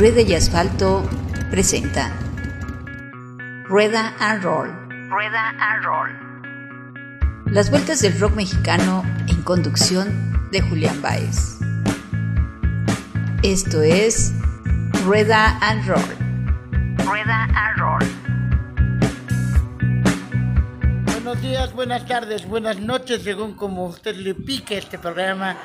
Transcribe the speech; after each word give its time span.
Rueda 0.00 0.22
y 0.22 0.34
Asfalto 0.34 1.06
presenta 1.50 2.10
Rueda 3.64 4.14
and 4.18 4.42
Roll. 4.42 4.70
Rueda 5.10 5.50
and 5.60 5.84
Roll. 5.84 6.08
Las 7.52 7.70
vueltas 7.70 8.00
del 8.00 8.18
rock 8.18 8.34
mexicano 8.34 9.04
en 9.28 9.42
conducción 9.42 10.48
de 10.52 10.62
Julián 10.62 11.02
Baez. 11.02 11.58
Esto 13.42 13.82
es 13.82 14.32
Rueda 15.04 15.58
and 15.60 15.86
Roll. 15.86 16.16
Rueda 17.04 17.44
and 17.54 17.78
Roll. 17.78 18.02
Buenos 21.12 21.42
días, 21.42 21.74
buenas 21.74 22.06
tardes, 22.06 22.46
buenas 22.46 22.80
noches, 22.80 23.22
según 23.22 23.54
como 23.54 23.84
usted 23.84 24.16
le 24.16 24.34
pique 24.34 24.78
este 24.78 24.98
programa, 24.98 25.58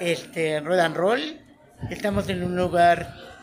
este 0.00 0.58
Rueda 0.58 0.86
and 0.86 0.96
Roll. 0.96 1.40
Estamos 1.88 2.28
en 2.28 2.42
un 2.42 2.56
lugar 2.56 3.35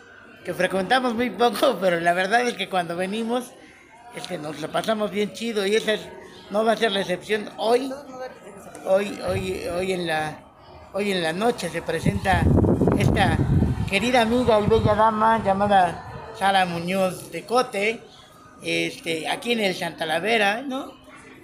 que 0.43 0.53
frecuentamos 0.53 1.13
muy 1.13 1.29
poco, 1.29 1.77
pero 1.81 1.99
la 1.99 2.13
verdad 2.13 2.41
es 2.41 2.53
que 2.55 2.70
cuando 2.70 2.95
venimos 2.95 3.51
este, 4.15 4.38
nos 4.38 4.59
lo 4.61 4.71
pasamos 4.71 5.11
bien 5.11 5.34
chido 5.34 5.65
y 5.65 5.75
esa 5.75 5.93
es- 5.93 6.07
no 6.49 6.63
va 6.63 6.73
a 6.73 6.77
ser 6.77 6.91
la 6.91 6.99
excepción. 7.01 7.49
Hoy, 7.57 7.91
hoy, 8.85 9.20
hoy, 9.27 9.67
hoy 9.70 9.91
en 9.93 10.05
la, 10.05 10.37
hoy 10.93 11.11
en 11.11 11.23
la 11.23 11.34
noche 11.34 11.70
se 11.70 11.81
presenta 11.81 12.43
esta 12.99 13.37
querida 13.89 14.21
amiga 14.21 14.59
y 14.59 14.67
bella 14.67 14.93
dama 14.93 15.41
llamada 15.43 16.31
Sara 16.37 16.65
Muñoz 16.65 17.31
de 17.31 17.45
Cote, 17.45 18.01
este, 18.62 19.27
aquí 19.27 19.53
en 19.53 19.62
el 19.62 19.73
Santa 19.75 20.05
Lavera, 20.05 20.62
¿no? 20.62 20.93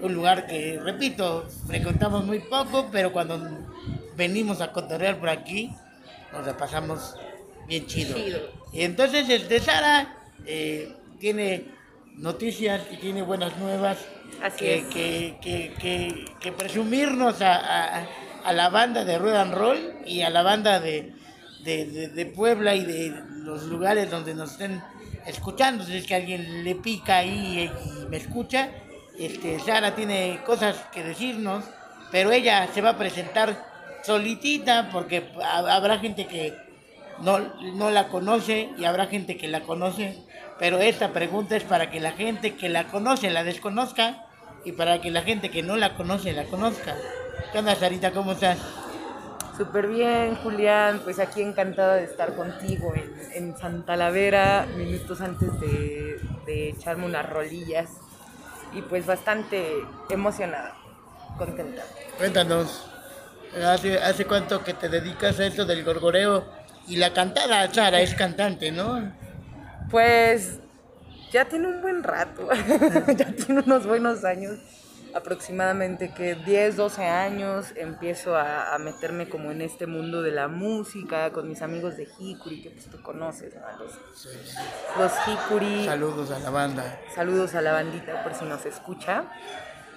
Un 0.02 0.13
lugar 0.13 0.45
que, 0.48 0.79
repito, 0.84 1.48
frecuentamos 1.68 2.26
muy 2.26 2.40
poco, 2.40 2.88
pero 2.91 3.12
cuando 3.12 3.40
venimos 4.16 4.62
a 4.62 4.71
cotorrear 4.71 5.18
por 5.20 5.29
aquí, 5.29 5.71
nos 6.31 6.46
la 6.46 6.55
pasamos 6.55 7.15
bien 7.68 7.85
chido. 7.87 8.15
Y 8.73 8.84
entonces, 8.84 9.27
este, 9.29 9.59
Sara 9.59 10.15
eh, 10.45 10.93
tiene 11.20 11.65
noticias 12.17 12.81
y 12.91 12.98
tiene 12.98 13.21
buenas 13.21 13.57
nuevas 13.57 13.98
Así 14.43 14.57
que, 14.59 14.75
es. 14.77 14.85
que, 14.85 15.37
que, 15.41 15.73
que- 15.79 16.25
que 16.39 16.51
presumirnos 16.51 17.41
a, 17.41 17.55
a- 18.01 18.07
a 18.45 18.53
la 18.53 18.70
banda 18.70 19.03
de 19.05 19.17
Rueda 19.17 19.41
and 19.41 19.53
Roll 19.53 19.95
y 20.05 20.21
a 20.21 20.29
la 20.29 20.43
banda 20.43 20.79
de, 20.79 21.13
de, 21.63 21.85
de- 21.85 22.07
de 22.09 22.25
Puebla 22.25 22.75
y 22.75 22.85
de 22.85 23.13
los 23.43 23.63
lugares 23.63 24.09
donde 24.09 24.34
nos 24.34 24.51
estén 24.51 24.81
escuchando. 25.25 25.84
Si 25.84 25.97
es 25.97 26.05
que 26.05 26.15
alguien 26.15 26.63
le 26.63 26.75
pica 26.75 27.17
ahí 27.17 27.70
y 27.70 28.07
me 28.09 28.17
escucha, 28.17 28.70
este, 29.17 29.59
Sara 29.59 29.95
tiene 29.95 30.40
cosas 30.45 30.77
que 30.93 31.03
decirnos, 31.03 31.65
pero 32.12 32.31
ella 32.31 32.67
se 32.73 32.81
va 32.81 32.91
a 32.91 32.97
presentar 32.97 33.65
solitita 34.03 34.90
porque 34.91 35.29
ha- 35.43 35.75
habrá 35.75 35.99
gente 35.99 36.25
que 36.27 36.55
no, 37.21 37.39
no 37.73 37.91
la 37.91 38.07
conoce 38.07 38.70
y 38.77 38.85
habrá 38.85 39.07
gente 39.07 39.37
que 39.37 39.48
la 39.48 39.62
conoce, 39.62 40.23
pero 40.57 40.79
esta 40.79 41.12
pregunta 41.13 41.55
es 41.55 41.63
para 41.63 41.89
que 41.89 41.99
la 41.99 42.12
gente 42.12 42.55
que 42.55 42.70
la 42.70 42.87
conoce 42.87 43.29
la 43.29 43.43
desconozca 43.43 44.25
y 44.65 44.73
para 44.73 45.01
que 45.01 45.12
la 45.12 45.21
gente 45.21 45.49
que 45.49 45.63
no 45.63 45.77
la 45.77 45.95
conoce 45.95 46.34
la 46.34 46.45
conozca. 46.45 46.95
¿Qué 47.51 47.59
onda, 47.59 47.75
Sarita? 47.75 48.12
¿Cómo 48.12 48.34
estás? 48.34 48.57
Súper 49.57 49.87
bien, 49.87 50.35
Julián. 50.35 51.01
Pues 51.03 51.20
aquí 51.20 51.41
encantada 51.41 51.95
de 51.95 52.05
estar 52.05 52.35
contigo 52.35 52.93
en, 52.95 53.13
en 53.34 53.57
Santa 53.57 53.95
Lavera, 53.95 54.67
minutos 54.77 55.21
antes 55.21 55.59
de, 55.59 56.20
de 56.45 56.70
echarme 56.70 57.05
unas 57.05 57.27
rolillas. 57.29 57.90
Y 58.73 58.81
pues 58.84 59.05
bastante 59.05 59.67
emocionada, 60.09 60.75
contenta. 61.37 61.84
Cuéntanos, 62.17 62.85
¿hace, 63.65 63.97
hace 63.97 64.25
cuánto 64.25 64.63
que 64.63 64.75
te 64.75 64.90
dedicas 64.90 65.40
a 65.40 65.47
esto 65.47 65.66
del 65.66 65.84
gorgoreo 65.84 66.45
y 66.90 66.95
la 66.95 67.13
cantada? 67.13 67.72
Sara 67.72 68.01
es 68.01 68.16
cantante, 68.16 68.72
¿no? 68.72 69.13
Pues 69.90 70.59
ya 71.31 71.46
tiene 71.46 71.68
un 71.68 71.81
buen 71.81 72.03
rato, 72.03 72.50
ya 73.16 73.31
tiene 73.34 73.62
unos 73.62 73.86
buenos 73.86 74.24
años, 74.24 74.58
aproximadamente 75.14 76.12
que 76.14 76.36
10, 76.36 76.75
12 76.75 77.06
años, 77.06 77.68
empiezo 77.75 78.36
a, 78.36 78.74
a 78.74 78.80
meterme 78.80 79.30
como 79.30 79.52
en 79.52 79.62
este 79.62 79.86
mundo 79.86 80.22
de 80.24 80.31
la 80.31 80.47
música 80.47 81.31
con 81.31 81.47
mis 81.47 81.62
amigos 81.62 81.97
de 81.97 82.08
Hikuri, 82.18 82.62
que 82.62 82.72
pues 82.72 82.86
tú 82.86 83.02
conoces, 83.02 83.53
¿no? 83.56 83.62
Los, 83.84 83.94
los 84.97 85.12
Hikuri. 85.28 85.85
Saludos 85.85 86.31
a 86.31 86.40
la 86.40 86.50
banda. 86.50 87.00
Saludos 87.14 87.53
a 87.56 87.62
la 87.62 87.74
bandita 87.74 88.24
por 88.24 88.34
si 88.34 88.46
nos 88.46 88.66
escucha. 88.66 89.25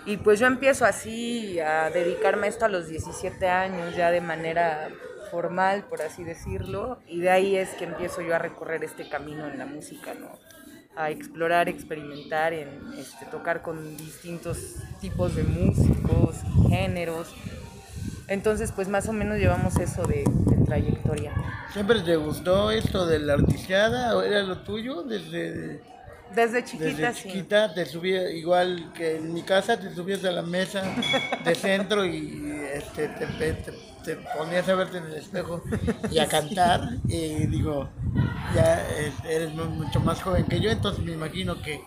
Y 0.04 0.16
pues 0.16 0.40
yo 0.40 0.46
empiezo 0.46 0.84
así 0.84 1.60
a 1.60 1.88
dedicarme 1.90 2.46
a 2.46 2.50
esto 2.50 2.64
a 2.64 2.68
los 2.68 2.88
17 2.88 3.48
años, 3.48 3.94
ya 3.94 4.10
de 4.10 4.20
manera 4.20 4.88
formal, 5.32 5.84
por 5.88 6.02
así 6.02 6.22
decirlo. 6.22 7.00
Y 7.08 7.20
de 7.20 7.30
ahí 7.30 7.56
es 7.56 7.70
que 7.70 7.84
empiezo 7.84 8.20
yo 8.20 8.34
a 8.36 8.38
recorrer 8.38 8.84
este 8.84 9.08
camino 9.08 9.48
en 9.48 9.58
la 9.58 9.64
música, 9.64 10.12
¿no? 10.14 10.28
A 10.94 11.10
explorar, 11.10 11.70
experimentar, 11.70 12.52
en 12.52 12.68
este, 12.98 13.24
tocar 13.26 13.62
con 13.62 13.96
distintos 13.96 14.76
tipos 15.00 15.34
de 15.34 15.42
músicos, 15.42 16.36
géneros. 16.68 17.34
Entonces, 18.28 18.72
pues 18.72 18.88
más 18.88 19.08
o 19.08 19.14
menos 19.14 19.38
llevamos 19.38 19.76
eso 19.78 20.06
de, 20.06 20.22
de 20.26 20.64
trayectoria. 20.66 21.32
¿Siempre 21.72 22.02
te 22.02 22.16
gustó 22.16 22.70
esto 22.70 23.06
de 23.06 23.18
la 23.18 23.32
artisteada 23.32 24.14
o 24.16 24.22
era 24.22 24.42
lo 24.42 24.58
tuyo 24.58 25.02
desde... 25.02 25.80
Desde 26.34 26.64
chiquita, 26.64 26.84
Desde 26.84 27.14
sí. 27.14 27.28
chiquita 27.28 27.74
te 27.74 27.84
subía, 27.86 28.30
igual 28.30 28.92
que 28.94 29.16
en 29.16 29.32
mi 29.34 29.42
casa, 29.42 29.78
te 29.78 29.94
subías 29.94 30.24
a 30.24 30.30
la 30.32 30.42
mesa 30.42 30.82
de 31.44 31.54
centro 31.54 32.04
y 32.04 32.42
este, 32.72 33.08
te, 33.08 33.26
te- 33.26 33.52
te- 33.54 33.72
te 34.04 34.16
ponías 34.36 34.68
a 34.68 34.74
verte 34.74 34.98
en 34.98 35.04
el 35.06 35.14
espejo 35.14 35.62
y 36.10 36.18
a 36.18 36.26
cantar. 36.28 36.80
Y 37.08 37.46
digo, 37.46 37.88
ya 38.54 38.80
eh, 38.98 39.12
eres 39.28 39.52
mu- 39.54 39.64
mucho 39.66 40.00
más 40.00 40.22
joven 40.22 40.46
que 40.46 40.60
yo, 40.60 40.70
entonces 40.70 41.04
me 41.04 41.12
imagino 41.12 41.60
que 41.62 41.80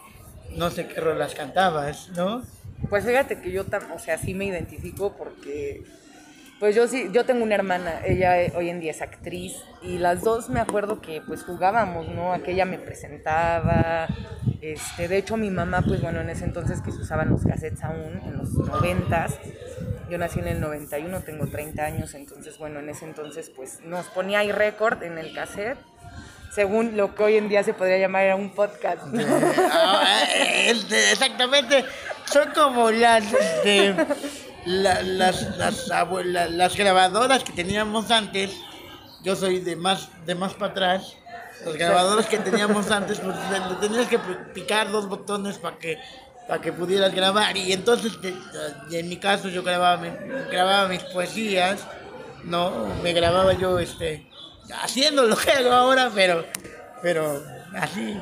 no 0.56 0.70
sé 0.70 0.88
qué 0.88 1.02
rolas 1.02 1.34
cantabas, 1.34 2.10
¿no? 2.16 2.44
Pues 2.90 3.04
fíjate 3.06 3.42
que 3.42 3.52
yo, 3.52 3.64
o 3.94 4.00
sea, 4.00 4.18
sí 4.18 4.34
me 4.34 4.46
identifico 4.46 5.16
porque, 5.18 5.84
pues 6.66 6.76
yo 6.76 6.88
sí, 6.88 7.10
yo 7.12 7.26
tengo 7.26 7.44
una 7.44 7.54
hermana, 7.54 8.02
ella 8.04 8.42
eh, 8.42 8.52
hoy 8.56 8.72
en 8.72 8.80
día 8.80 8.90
es 8.90 9.04
actriz 9.04 9.54
y 9.84 10.00
las 10.00 10.24
dos 10.24 10.50
me 10.50 10.60
acuerdo 10.60 11.00
que 11.00 11.22
pues 11.22 11.44
jugábamos, 11.44 12.08
¿no? 12.08 12.34
A 12.34 12.40
que 12.40 12.54
ella 12.54 12.66
me 12.66 12.80
presentaba, 12.80 14.08
este, 14.62 15.08
de 15.08 15.16
hecho 15.16 15.38
mi 15.38 15.52
mamá, 15.52 15.84
pues 15.86 16.02
bueno, 16.02 16.22
en 16.22 16.32
ese 16.32 16.44
entonces 16.44 16.82
que 16.82 16.92
se 16.92 16.98
usaban 16.98 17.30
los 17.30 17.44
cassettes 17.44 17.84
aún, 17.84 18.20
en 18.26 18.40
los 18.40 18.52
noventas, 18.56 19.38
yo 20.10 20.18
nací 20.18 20.40
en 20.40 20.48
el 20.48 20.60
91, 20.60 21.22
tengo 21.22 21.46
30 21.46 21.86
años, 21.86 22.16
entonces 22.16 22.58
bueno, 22.58 22.80
en 22.80 22.90
ese 22.90 23.06
entonces 23.06 23.52
pues 23.56 23.82
nos 23.82 24.08
ponía 24.08 24.40
ahí 24.40 24.52
récord 24.52 25.04
en 25.04 25.20
el 25.20 25.36
cassette. 25.36 25.78
Según 26.52 26.98
lo 26.98 27.14
que 27.14 27.22
hoy 27.22 27.36
en 27.36 27.50
día 27.50 27.64
se 27.64 27.74
podría 27.74 27.98
llamar 28.00 28.24
era 28.24 28.36
un 28.38 28.56
podcast. 28.56 29.04
Ah, 29.72 30.24
eh, 30.36 30.72
este, 30.72 31.12
exactamente, 31.12 31.86
son 32.32 32.50
como 32.56 32.90
las, 32.90 33.24
este, 33.32 33.94
la- 34.66 35.02
las, 35.02 35.58
las, 35.58 35.90
abue- 35.90 36.24
la- 36.26 36.48
las 36.50 36.76
grabadoras 36.76 37.44
que 37.44 37.54
teníamos 37.54 38.12
antes. 38.12 38.52
Yo 39.24 39.36
soy 39.36 39.60
de 39.60 39.76
más, 39.76 40.10
de 40.26 40.36
más 40.36 40.54
para 40.54 40.72
atrás. 40.72 41.14
Los 41.64 41.76
grabadores 41.78 42.26
que 42.28 42.38
teníamos 42.38 42.92
antes, 42.92 43.20
pues 43.20 43.36
le, 43.50 43.88
tenías 43.88 44.08
que 44.08 44.20
pi- 44.20 44.38
picar 44.54 44.92
dos 44.92 45.08
botones 45.10 45.58
para 45.58 45.78
que, 45.80 45.98
para 46.48 46.62
que 46.62 46.72
pudieras 46.72 47.14
grabar. 47.14 47.56
Y 47.58 47.72
entonces, 47.74 48.12
y 48.92 48.96
en 48.98 49.10
mi 49.10 49.18
caso, 49.18 49.48
yo 49.50 49.64
grababa, 49.64 50.06
grababa 50.52 50.88
mis 50.88 51.02
poesías, 51.06 51.80
¿no? 52.44 52.88
Me 53.02 53.14
grababa 53.14 53.54
yo 53.54 53.80
este, 53.80 54.30
haciendo 54.84 55.24
lo 55.24 55.36
que 55.38 55.52
hago 55.52 55.72
ahora, 55.72 56.12
pero, 56.14 56.46
pero 57.02 57.42
así. 57.80 58.20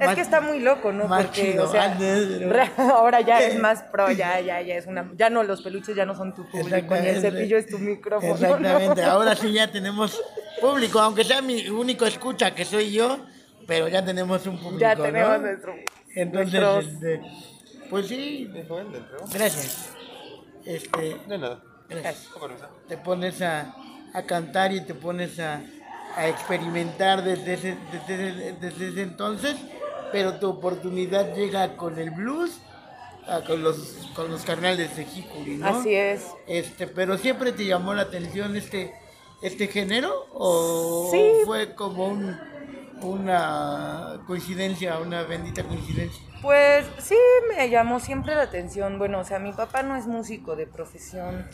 Es 0.00 0.06
más- 0.06 0.14
que 0.16 0.20
está 0.22 0.40
muy 0.40 0.60
loco, 0.60 0.92
¿no? 0.92 1.06
más 1.06 1.26
Porque, 1.26 1.52
chido, 1.52 1.64
o 1.68 1.70
sea, 1.70 1.84
antes, 1.92 2.40
¿no? 2.40 2.52
re- 2.52 2.70
ahora 2.78 3.20
ya 3.20 3.40
es 3.40 3.58
más 3.60 3.82
pro, 3.84 4.10
ya, 4.10 4.40
ya, 4.40 4.60
ya 4.62 4.74
es 4.76 4.86
una, 4.86 5.10
ya 5.16 5.30
no, 5.30 5.42
los 5.42 5.62
peluches 5.62 5.94
ya 5.94 6.06
no 6.06 6.14
son 6.16 6.34
tu 6.34 6.44
público, 6.48 6.94
ni 6.96 7.06
el 7.06 7.20
cepillo 7.20 7.58
es 7.58 7.66
tu 7.68 7.78
micrófono. 7.78 8.34
¿no? 8.34 8.56
Exactamente, 8.56 9.02
ahora 9.04 9.36
sí 9.36 9.52
ya 9.52 9.70
tenemos 9.70 10.20
público, 10.60 10.98
aunque 11.00 11.22
sea 11.24 11.42
mi 11.42 11.68
único 11.68 12.06
escucha 12.06 12.54
que 12.54 12.64
soy 12.64 12.92
yo, 12.92 13.18
pero 13.66 13.88
ya 13.88 14.04
tenemos 14.04 14.44
un 14.46 14.58
público. 14.58 14.80
Ya 14.80 14.94
¿no? 14.94 15.02
tenemos 15.04 15.40
nuestro, 15.42 15.74
Entonces, 16.14 16.60
nuestros- 16.60 16.86
este, 16.86 17.20
pues 17.90 18.06
sí, 18.08 18.50
gracias. 19.32 19.90
Este, 20.64 21.16
De 21.26 21.38
nada. 21.38 21.60
gracias. 21.88 22.28
Te 22.88 22.96
pones 22.96 23.40
a, 23.42 23.74
a 24.14 24.22
cantar 24.22 24.72
y 24.72 24.80
te 24.82 24.94
pones 24.94 25.38
a, 25.40 25.60
a 26.16 26.28
experimentar 26.28 27.22
desde 27.22 27.54
ese, 27.54 27.76
desde, 27.92 28.28
ese- 28.28 28.52
desde 28.60 28.88
ese 28.88 29.02
entonces, 29.02 29.56
pero 30.12 30.34
tu 30.38 30.48
oportunidad 30.50 31.34
llega 31.34 31.76
con 31.76 31.98
el 31.98 32.10
blues, 32.10 32.58
ah, 33.26 33.40
con 33.46 33.62
los, 33.62 34.08
con 34.14 34.30
los 34.30 34.42
carnales 34.42 34.96
de 34.96 35.02
Hikuri, 35.04 35.56
¿no? 35.56 35.66
Así 35.66 35.94
es. 35.94 36.26
Este, 36.46 36.86
pero 36.86 37.16
siempre 37.18 37.52
te 37.52 37.64
llamó 37.64 37.94
la 37.94 38.02
atención 38.02 38.56
este, 38.56 38.94
este 39.42 39.68
género 39.68 40.26
o 40.32 41.08
Sí. 41.10 41.22
fue 41.44 41.74
como 41.74 42.06
un, 42.08 42.38
una 43.02 44.20
coincidencia, 44.26 44.98
una 44.98 45.22
bendita 45.22 45.62
coincidencia. 45.64 46.20
Pues 46.42 46.86
sí, 46.98 47.16
me 47.54 47.68
llamó 47.68 48.00
siempre 48.00 48.34
la 48.34 48.42
atención. 48.42 48.98
Bueno, 48.98 49.20
o 49.20 49.24
sea, 49.24 49.38
mi 49.38 49.52
papá 49.52 49.82
no 49.82 49.94
es 49.96 50.06
músico 50.06 50.56
de 50.56 50.66
profesión, 50.66 51.46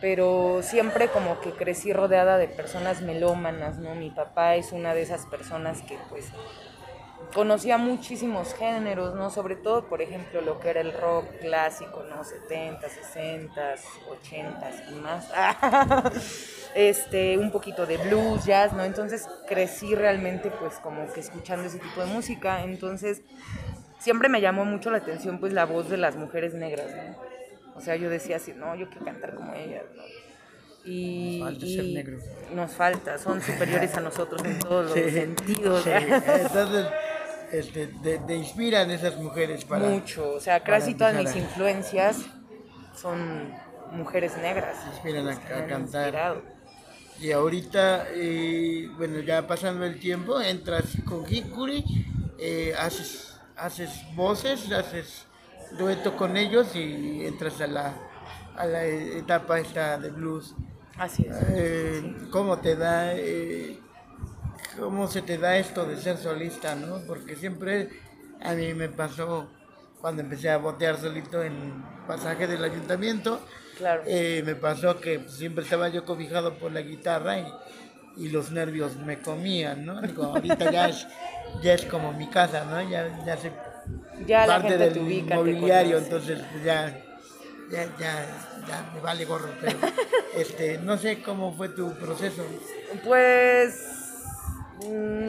pero 0.00 0.60
siempre 0.62 1.08
como 1.08 1.40
que 1.40 1.52
crecí 1.52 1.92
rodeada 1.92 2.38
de 2.38 2.48
personas 2.48 3.02
melómanas, 3.02 3.78
¿no? 3.78 3.94
Mi 3.94 4.10
papá 4.10 4.56
es 4.56 4.72
una 4.72 4.94
de 4.94 5.02
esas 5.02 5.26
personas 5.26 5.82
que 5.82 5.96
pues 6.10 6.26
conocía 7.32 7.78
muchísimos 7.78 8.54
géneros, 8.54 9.14
¿no? 9.14 9.30
Sobre 9.30 9.56
todo, 9.56 9.86
por 9.86 10.02
ejemplo, 10.02 10.40
lo 10.40 10.60
que 10.60 10.70
era 10.70 10.80
el 10.80 10.92
rock 10.92 11.26
clásico, 11.40 12.04
¿no? 12.08 12.24
70, 12.24 12.88
60, 12.88 13.74
80 14.10 14.70
y 14.90 14.94
más. 14.96 15.30
este, 16.74 17.38
un 17.38 17.50
poquito 17.50 17.86
de 17.86 17.96
blues, 17.98 18.44
jazz, 18.44 18.72
¿no? 18.72 18.84
Entonces 18.84 19.26
crecí 19.48 19.94
realmente 19.94 20.50
pues 20.50 20.74
como 20.74 21.10
que 21.12 21.20
escuchando 21.20 21.66
ese 21.66 21.78
tipo 21.78 22.00
de 22.00 22.06
música. 22.06 22.62
Entonces 22.64 23.22
siempre 23.98 24.28
me 24.28 24.40
llamó 24.40 24.64
mucho 24.64 24.90
la 24.90 24.98
atención 24.98 25.38
pues 25.38 25.52
la 25.52 25.64
voz 25.64 25.88
de 25.88 25.96
las 25.96 26.16
mujeres 26.16 26.54
negras, 26.54 26.90
¿no? 26.94 27.32
O 27.74 27.80
sea, 27.80 27.96
yo 27.96 28.10
decía 28.10 28.36
así, 28.36 28.52
no, 28.52 28.74
yo 28.74 28.88
quiero 28.88 29.06
cantar 29.06 29.34
como 29.34 29.54
ellas, 29.54 29.84
¿no? 29.96 30.02
Y, 30.84 31.38
nos 31.38 31.48
falta 31.48 31.66
ser 31.66 31.84
negros. 31.84 32.22
Nos 32.54 32.72
falta, 32.72 33.18
son 33.18 33.40
superiores 33.40 33.96
a 33.96 34.00
nosotros 34.00 34.44
en 34.44 34.58
todos 34.58 34.90
los 34.90 34.94
sentidos. 35.12 35.86
Entonces, 35.86 36.86
este, 37.52 37.86
te, 37.86 38.34
inspiran 38.34 38.90
esas 38.90 39.16
mujeres 39.18 39.64
para... 39.66 39.86
Mucho, 39.86 40.32
o 40.32 40.40
sea, 40.40 40.64
casi 40.64 40.94
todas 40.94 41.14
mis 41.14 41.36
influencias 41.36 42.24
son 42.96 43.52
mujeres 43.92 44.36
negras. 44.38 44.76
inspiran 44.90 45.28
a, 45.28 45.66
cantar. 45.66 46.42
Y 47.20 47.30
ahorita, 47.30 48.06
eh, 48.14 48.88
bueno, 48.96 49.20
ya 49.20 49.46
pasando 49.46 49.84
el 49.84 50.00
tiempo, 50.00 50.40
entras 50.40 50.96
con 51.04 51.26
Hikuri, 51.28 51.84
eh, 52.38 52.74
haces, 52.78 53.38
haces 53.54 53.90
voces, 54.14 54.72
haces 54.72 55.26
dueto 55.76 56.16
con 56.16 56.38
ellos 56.38 56.74
y 56.74 57.26
entras 57.26 57.60
a 57.60 57.66
la, 57.66 57.94
a 58.56 58.64
la 58.64 58.84
etapa 58.86 59.60
esta 59.60 59.98
de 59.98 60.08
blues. 60.08 60.54
Así 60.96 61.26
es. 61.28 61.36
Eh, 61.50 62.16
¿Cómo 62.30 62.58
te 62.60 62.76
da 62.76 63.12
cómo 64.78 65.08
se 65.08 65.22
te 65.22 65.38
da 65.38 65.56
esto 65.58 65.84
de 65.84 65.96
ser 65.96 66.16
solista, 66.16 66.74
¿no? 66.74 66.98
Porque 67.06 67.36
siempre 67.36 67.90
a 68.40 68.54
mí 68.54 68.74
me 68.74 68.88
pasó 68.88 69.48
cuando 70.00 70.22
empecé 70.22 70.50
a 70.50 70.58
botear 70.58 70.98
solito 70.98 71.42
en 71.42 71.84
pasaje 72.06 72.46
del 72.46 72.64
ayuntamiento. 72.64 73.40
Claro. 73.78 74.02
Eh, 74.06 74.42
me 74.44 74.54
pasó 74.54 75.00
que 75.00 75.24
siempre 75.28 75.64
estaba 75.64 75.88
yo 75.88 76.04
cobijado 76.04 76.54
por 76.58 76.72
la 76.72 76.82
guitarra 76.82 77.38
y, 77.38 77.46
y 78.16 78.28
los 78.28 78.50
nervios 78.50 78.96
me 78.96 79.20
comían, 79.20 79.86
¿no? 79.86 79.98
ahorita 79.98 80.70
ya 80.70 80.88
es, 80.88 81.06
ya 81.62 81.74
es 81.74 81.84
como 81.86 82.12
mi 82.12 82.28
casa, 82.28 82.64
¿no? 82.64 82.82
Ya, 82.88 83.24
ya 83.24 83.36
se 83.36 83.52
ya 84.26 84.46
parte 84.46 84.76
del 84.76 85.24
mobiliario, 85.24 85.98
entonces 85.98 86.40
pues, 86.52 86.64
ya, 86.64 86.96
ya, 87.70 87.84
ya, 87.98 88.26
ya 88.68 88.90
me 88.94 89.00
vale 89.00 89.24
gorro, 89.24 89.48
pero 89.60 89.78
este, 90.36 90.78
no 90.78 90.98
sé 90.98 91.22
cómo 91.22 91.54
fue 91.54 91.70
tu 91.70 91.92
proceso. 91.94 92.44
Pues 93.04 93.91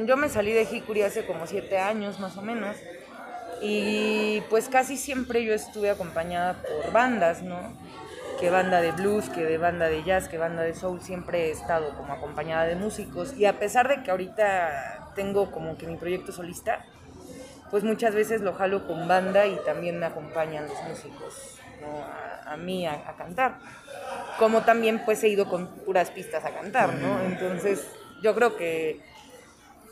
yo 0.05 0.17
me 0.17 0.29
salí 0.29 0.51
de 0.51 0.63
Hikuri 0.63 1.01
hace 1.03 1.25
como 1.25 1.47
siete 1.47 1.77
años 1.77 2.19
más 2.19 2.37
o 2.37 2.41
menos 2.41 2.75
y 3.61 4.41
pues 4.49 4.67
casi 4.67 4.97
siempre 4.97 5.43
yo 5.43 5.53
estuve 5.53 5.89
acompañada 5.89 6.61
por 6.61 6.91
bandas, 6.91 7.41
¿no? 7.41 7.73
Que 8.39 8.49
banda 8.49 8.81
de 8.81 8.91
blues, 8.91 9.29
que 9.29 9.45
de 9.45 9.57
banda 9.57 9.87
de 9.87 10.03
jazz, 10.03 10.27
que 10.27 10.37
banda 10.37 10.63
de 10.63 10.73
soul, 10.73 11.01
siempre 11.01 11.47
he 11.47 11.51
estado 11.51 11.95
como 11.95 12.13
acompañada 12.13 12.65
de 12.65 12.75
músicos 12.75 13.33
y 13.37 13.45
a 13.45 13.59
pesar 13.59 13.87
de 13.87 14.03
que 14.03 14.11
ahorita 14.11 15.11
tengo 15.15 15.51
como 15.51 15.77
que 15.77 15.87
mi 15.87 15.95
proyecto 15.95 16.31
solista, 16.31 16.85
pues 17.71 17.83
muchas 17.83 18.13
veces 18.13 18.41
lo 18.41 18.53
jalo 18.53 18.85
con 18.85 19.07
banda 19.07 19.47
y 19.47 19.55
también 19.65 19.99
me 19.99 20.05
acompañan 20.07 20.67
los 20.67 20.83
músicos 20.83 21.59
¿no? 21.81 22.51
a, 22.51 22.57
mí 22.57 22.85
a, 22.85 22.93
a, 22.93 23.15
cantar. 23.15 23.59
Como 24.39 24.63
también 24.63 25.05
pues 25.05 25.23
he 25.23 25.29
ido 25.29 25.47
con 25.47 25.67
puras 25.67 26.11
pistas 26.11 26.43
a 26.43 26.51
cantar, 26.51 26.95
¿no? 26.95 27.21
Entonces 27.21 27.87
yo 28.21 28.35
creo 28.35 28.57
que 28.57 29.12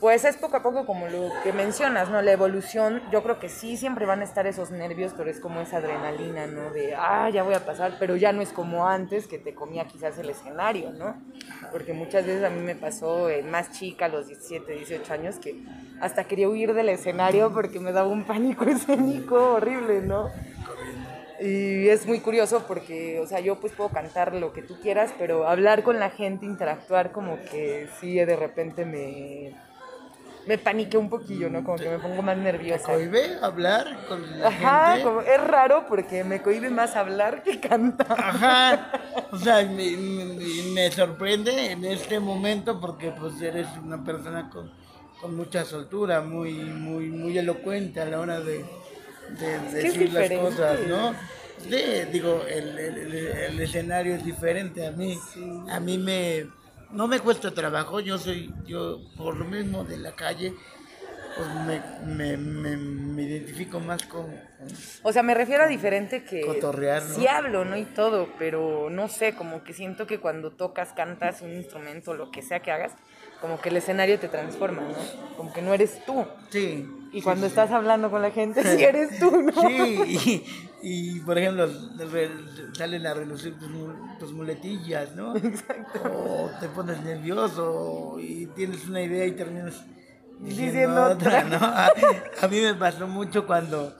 pues 0.02 0.24
es 0.24 0.36
poco 0.36 0.56
a 0.56 0.64
poco 0.64 0.84
como 0.84 1.06
lo 1.06 1.30
que 1.44 1.52
mencionas, 1.52 2.10
¿no? 2.10 2.20
La 2.22 2.32
evolución, 2.32 3.00
yo 3.12 3.22
creo 3.22 3.38
que 3.38 3.48
sí, 3.48 3.76
siempre 3.76 4.04
van 4.04 4.18
a 4.18 4.24
estar 4.24 4.48
esos 4.48 4.72
nervios, 4.72 5.14
pero 5.16 5.30
es 5.30 5.38
como 5.38 5.60
esa 5.60 5.76
adrenalina, 5.76 6.48
¿no? 6.48 6.70
De, 6.70 6.96
ah, 6.96 7.30
ya 7.30 7.44
voy 7.44 7.54
a 7.54 7.64
pasar, 7.64 7.94
pero 8.00 8.16
ya 8.16 8.32
no 8.32 8.42
es 8.42 8.48
como 8.48 8.88
antes 8.88 9.28
que 9.28 9.38
te 9.38 9.54
comía 9.54 9.86
quizás 9.86 10.18
el 10.18 10.28
escenario, 10.28 10.90
¿no? 10.90 11.14
Porque 11.70 11.92
muchas 11.92 12.26
veces 12.26 12.42
a 12.42 12.50
mí 12.50 12.60
me 12.62 12.74
pasó 12.74 13.30
eh, 13.30 13.44
más 13.44 13.70
chica, 13.70 14.08
los 14.08 14.26
17, 14.26 14.72
18 14.72 15.14
años, 15.14 15.36
que 15.36 15.62
hasta 16.00 16.24
quería 16.24 16.48
huir 16.48 16.74
del 16.74 16.88
escenario 16.88 17.52
porque 17.52 17.78
me 17.78 17.92
daba 17.92 18.08
un 18.08 18.24
pánico 18.24 18.64
escénico 18.68 19.52
horrible, 19.52 20.02
¿no? 20.02 20.30
Y 21.40 21.88
es 21.88 22.08
muy 22.08 22.18
curioso 22.18 22.64
porque, 22.66 23.20
o 23.20 23.28
sea, 23.28 23.38
yo 23.38 23.60
pues 23.60 23.72
puedo 23.72 23.90
cantar 23.90 24.34
lo 24.34 24.52
que 24.52 24.62
tú 24.62 24.80
quieras, 24.80 25.14
pero 25.16 25.46
hablar 25.46 25.84
con 25.84 26.00
la 26.00 26.10
gente, 26.10 26.44
interactuar, 26.44 27.12
como 27.12 27.36
que 27.52 27.88
sí, 28.00 28.16
de 28.16 28.34
repente 28.34 28.84
me 28.84 29.54
me 30.46 30.58
paniqué 30.58 30.96
un 30.96 31.08
poquillo, 31.08 31.48
¿no? 31.48 31.62
Como 31.64 31.78
que 31.78 31.88
me 31.88 31.98
pongo 31.98 32.22
más 32.22 32.36
nerviosa. 32.36 32.86
¿Te 32.86 32.92
cohibe 32.92 33.38
hablar 33.40 34.06
con 34.08 34.40
la 34.40 34.48
Ajá, 34.48 34.86
gente? 34.92 35.04
Como, 35.04 35.20
es 35.20 35.40
raro 35.40 35.86
porque 35.88 36.24
me 36.24 36.42
cohibe 36.42 36.70
más 36.70 36.96
hablar 36.96 37.42
que 37.42 37.60
cantar. 37.60 38.18
Ajá, 38.18 38.92
o 39.30 39.38
sea, 39.38 39.64
me, 39.64 39.96
me, 40.74 40.90
sorprende 40.90 41.72
en 41.72 41.84
este 41.84 42.18
momento 42.18 42.80
porque 42.80 43.10
pues 43.12 43.40
eres 43.40 43.68
una 43.82 44.02
persona 44.02 44.50
con, 44.50 44.72
con, 45.20 45.36
mucha 45.36 45.64
soltura, 45.64 46.20
muy, 46.22 46.54
muy, 46.54 47.10
muy 47.10 47.38
elocuente 47.38 48.00
a 48.00 48.06
la 48.06 48.20
hora 48.20 48.40
de, 48.40 48.64
de 49.38 49.58
decir 49.72 50.12
las 50.12 50.30
cosas, 50.30 50.80
¿no? 50.88 51.14
Sí, 51.58 51.80
digo, 52.10 52.42
el, 52.48 52.76
el, 52.78 53.14
el, 53.14 53.60
escenario 53.60 54.16
es 54.16 54.24
diferente 54.24 54.84
a 54.84 54.90
mí. 54.90 55.16
A 55.70 55.78
mí 55.78 55.96
me 55.96 56.48
no 56.92 57.08
me 57.08 57.20
cuesta 57.20 57.52
trabajo, 57.52 58.00
yo 58.00 58.18
soy, 58.18 58.52
yo 58.66 59.00
por 59.16 59.36
lo 59.36 59.44
mismo 59.44 59.84
de 59.84 59.96
la 59.98 60.12
calle, 60.12 60.54
pues 61.36 61.48
me, 62.06 62.36
me, 62.36 62.76
me, 62.76 63.22
identifico 63.22 63.80
más 63.80 64.04
con, 64.04 64.26
O 65.02 65.12
sea, 65.12 65.22
me 65.22 65.34
refiero 65.34 65.64
a 65.64 65.66
diferente 65.66 66.24
que... 66.24 66.42
Cotorrear, 66.42 67.02
¿no? 67.02 67.14
Sí 67.14 67.26
hablo, 67.26 67.64
¿no? 67.64 67.76
Y 67.76 67.84
todo, 67.84 68.28
pero 68.38 68.90
no 68.90 69.08
sé, 69.08 69.34
como 69.34 69.64
que 69.64 69.72
siento 69.72 70.06
que 70.06 70.18
cuando 70.18 70.50
tocas, 70.50 70.92
cantas 70.92 71.40
un 71.40 71.52
instrumento, 71.52 72.14
lo 72.14 72.30
que 72.30 72.42
sea 72.42 72.60
que 72.60 72.70
hagas, 72.70 72.92
como 73.42 73.60
que 73.60 73.70
el 73.70 73.76
escenario 73.76 74.20
te 74.20 74.28
transforma, 74.28 74.82
¿no? 74.82 75.36
Como 75.36 75.52
que 75.52 75.60
no 75.60 75.74
eres 75.74 76.04
tú. 76.06 76.24
Sí. 76.50 76.88
Y 77.12 77.20
cuando 77.22 77.46
estás 77.46 77.72
hablando 77.72 78.08
con 78.08 78.22
la 78.22 78.30
gente, 78.30 78.62
sí 78.62 78.82
eres 78.84 79.18
tú, 79.18 79.42
¿no? 79.42 79.60
Sí, 79.62 80.44
y, 80.80 81.20
por 81.20 81.36
ejemplo, 81.38 81.68
salen 82.72 83.04
a 83.04 83.14
relucir 83.14 83.56
tus, 84.18 84.32
muletillas, 84.32 85.16
¿no? 85.16 85.36
Exacto. 85.36 86.00
O 86.04 86.50
te 86.60 86.68
pones 86.68 87.02
nervioso 87.02 88.16
y 88.20 88.46
tienes 88.46 88.86
una 88.86 89.02
idea 89.02 89.26
y 89.26 89.32
terminas 89.32 89.82
diciendo, 90.38 91.02
otra, 91.02 91.42
¿no? 91.42 91.56
A, 92.42 92.48
mí 92.48 92.60
me 92.60 92.74
pasó 92.74 93.08
mucho 93.08 93.44
cuando, 93.44 93.92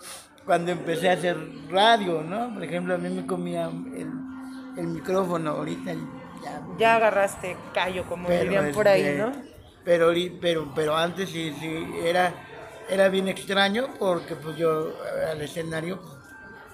cuando 0.46 0.70
empecé 0.70 1.10
a 1.10 1.14
hacer 1.14 1.36
radio, 1.68 2.22
¿no? 2.22 2.54
Por 2.54 2.62
ejemplo, 2.62 2.94
a 2.94 2.98
mí 2.98 3.10
me 3.10 3.26
comía 3.26 3.66
el, 3.66 4.08
el 4.76 4.86
micrófono 4.86 5.50
ahorita. 5.50 5.96
Ya, 6.42 6.62
ya 6.78 6.96
agarraste 6.96 7.56
callo, 7.72 8.04
como 8.06 8.28
dirían 8.28 8.72
por 8.72 8.88
ahí, 8.88 9.16
¿no? 9.16 9.32
Pero, 9.84 10.12
pero, 10.40 10.72
pero 10.74 10.96
antes 10.96 11.30
sí, 11.30 11.54
sí, 11.58 11.92
era, 12.04 12.32
era 12.88 13.08
bien 13.08 13.28
extraño 13.28 13.88
porque 13.98 14.36
pues 14.36 14.56
yo 14.56 14.92
al 15.28 15.40
escenario 15.40 16.00
pues, 16.00 16.12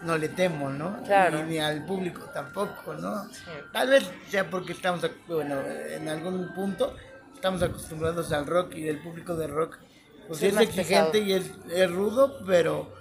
no 0.02 0.16
le 0.16 0.28
temo, 0.28 0.70
¿no? 0.70 1.02
Claro. 1.04 1.44
Ni, 1.44 1.58
al 1.58 1.84
público 1.84 2.22
tampoco, 2.32 2.94
¿no? 2.94 3.28
Tal 3.72 3.88
vez 3.88 4.10
sea 4.28 4.48
porque 4.48 4.72
estamos, 4.72 5.08
bueno, 5.26 5.56
en 5.60 6.08
algún 6.08 6.52
punto 6.54 6.94
estamos 7.34 7.62
acostumbrados 7.62 8.32
al 8.32 8.46
rock 8.46 8.74
y 8.76 8.88
el 8.88 8.98
público 8.98 9.36
de 9.36 9.46
rock 9.46 9.78
pues 10.26 10.42
es 10.42 10.56
exigente 10.60 11.20
y 11.20 11.32
es, 11.32 11.50
es, 11.70 11.90
rudo, 11.90 12.40
pero 12.46 12.92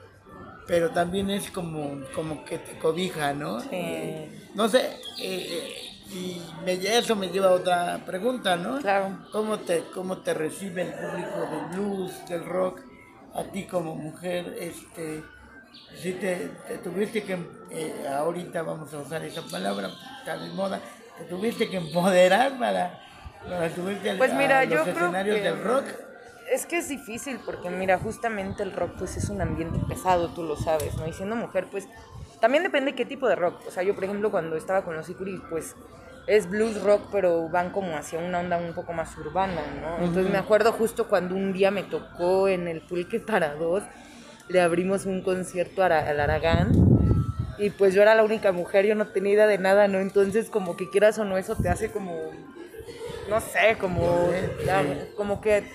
pero 0.65 0.91
también 0.91 1.29
es 1.29 1.49
como, 1.49 2.01
como 2.13 2.43
que 2.43 2.57
te 2.57 2.77
cobija, 2.77 3.33
¿no? 3.33 3.61
Sí. 3.61 4.49
no 4.53 4.67
sé, 4.67 4.81
eh, 5.19 5.47
eh, 5.49 5.86
y 6.11 6.41
me, 6.65 6.73
eso 6.73 7.15
me 7.15 7.29
lleva 7.29 7.49
a 7.49 7.53
otra 7.53 8.01
pregunta, 8.05 8.55
¿no? 8.55 8.79
Claro. 8.79 9.17
¿Cómo 9.31 9.59
te, 9.59 9.83
cómo 9.93 10.17
te 10.19 10.33
recibe 10.33 10.83
el 10.83 10.93
público 10.93 11.39
del 11.39 11.65
blues, 11.71 12.29
del 12.29 12.45
rock, 12.45 12.81
a 13.33 13.43
ti 13.43 13.65
como 13.65 13.95
mujer, 13.95 14.55
este 14.59 15.23
si 15.95 16.13
te, 16.13 16.49
tuviste 16.83 17.23
que, 17.23 17.37
eh, 17.71 18.07
ahorita 18.07 18.61
vamos 18.61 18.93
a 18.93 18.99
usar 18.99 19.23
esa 19.23 19.41
palabra, 19.41 19.89
está 20.19 20.37
de 20.37 20.49
moda, 20.51 20.79
te 21.17 21.25
tuviste 21.25 21.69
que 21.69 21.77
empoderar 21.77 22.57
para, 22.59 22.99
para 23.43 23.73
subirte 23.73 24.15
pues 24.15 24.33
mira, 24.33 24.63
los 24.65 24.85
yo 24.85 24.91
escenarios 24.91 25.41
del 25.41 25.63
rock. 25.63 25.85
Es 26.51 26.65
que 26.65 26.77
es 26.77 26.87
difícil 26.87 27.39
porque 27.45 27.69
mira, 27.69 27.97
justamente 27.97 28.63
el 28.63 28.73
rock 28.73 28.91
pues 28.97 29.17
es 29.17 29.29
un 29.29 29.41
ambiente 29.41 29.79
pesado, 29.87 30.29
tú 30.29 30.43
lo 30.43 30.55
sabes, 30.55 30.95
¿no? 30.95 31.07
Y 31.07 31.13
siendo 31.13 31.35
mujer 31.35 31.67
pues 31.69 31.87
también 32.39 32.63
depende 32.63 32.95
qué 32.95 33.05
tipo 33.05 33.27
de 33.27 33.35
rock. 33.35 33.61
O 33.67 33.71
sea, 33.71 33.83
yo 33.83 33.95
por 33.95 34.03
ejemplo 34.03 34.31
cuando 34.31 34.55
estaba 34.55 34.83
con 34.83 34.95
los 34.95 35.09
Icuri 35.09 35.41
pues 35.49 35.75
es 36.27 36.49
blues 36.49 36.81
rock, 36.83 37.03
pero 37.11 37.47
van 37.49 37.71
como 37.71 37.95
hacia 37.95 38.19
una 38.19 38.39
onda 38.39 38.57
un 38.57 38.73
poco 38.73 38.93
más 38.93 39.17
urbana, 39.17 39.61
¿no? 39.81 40.05
Entonces 40.05 40.31
me 40.31 40.37
acuerdo 40.37 40.73
justo 40.73 41.07
cuando 41.07 41.35
un 41.35 41.53
día 41.53 41.71
me 41.71 41.83
tocó 41.83 42.47
en 42.47 42.67
el 42.67 42.81
Pulque 42.81 43.19
para 43.19 43.55
dos 43.55 43.83
le 44.49 44.61
abrimos 44.61 45.05
un 45.05 45.21
concierto 45.21 45.83
al 45.83 45.91
Aragán 45.91 46.71
y 47.57 47.69
pues 47.71 47.93
yo 47.93 48.01
era 48.01 48.15
la 48.15 48.23
única 48.23 48.51
mujer, 48.51 48.85
yo 48.85 48.95
no 48.95 49.07
tenía 49.07 49.33
idea 49.33 49.47
de 49.47 49.57
nada, 49.57 49.87
¿no? 49.87 49.99
Entonces 49.99 50.49
como 50.49 50.77
que 50.77 50.89
quieras 50.89 51.17
o 51.19 51.25
no, 51.25 51.37
eso 51.37 51.55
te 51.55 51.69
hace 51.69 51.91
como, 51.91 52.13
no 53.29 53.41
sé, 53.41 53.77
como, 53.79 54.29
como 55.15 55.41
que 55.41 55.69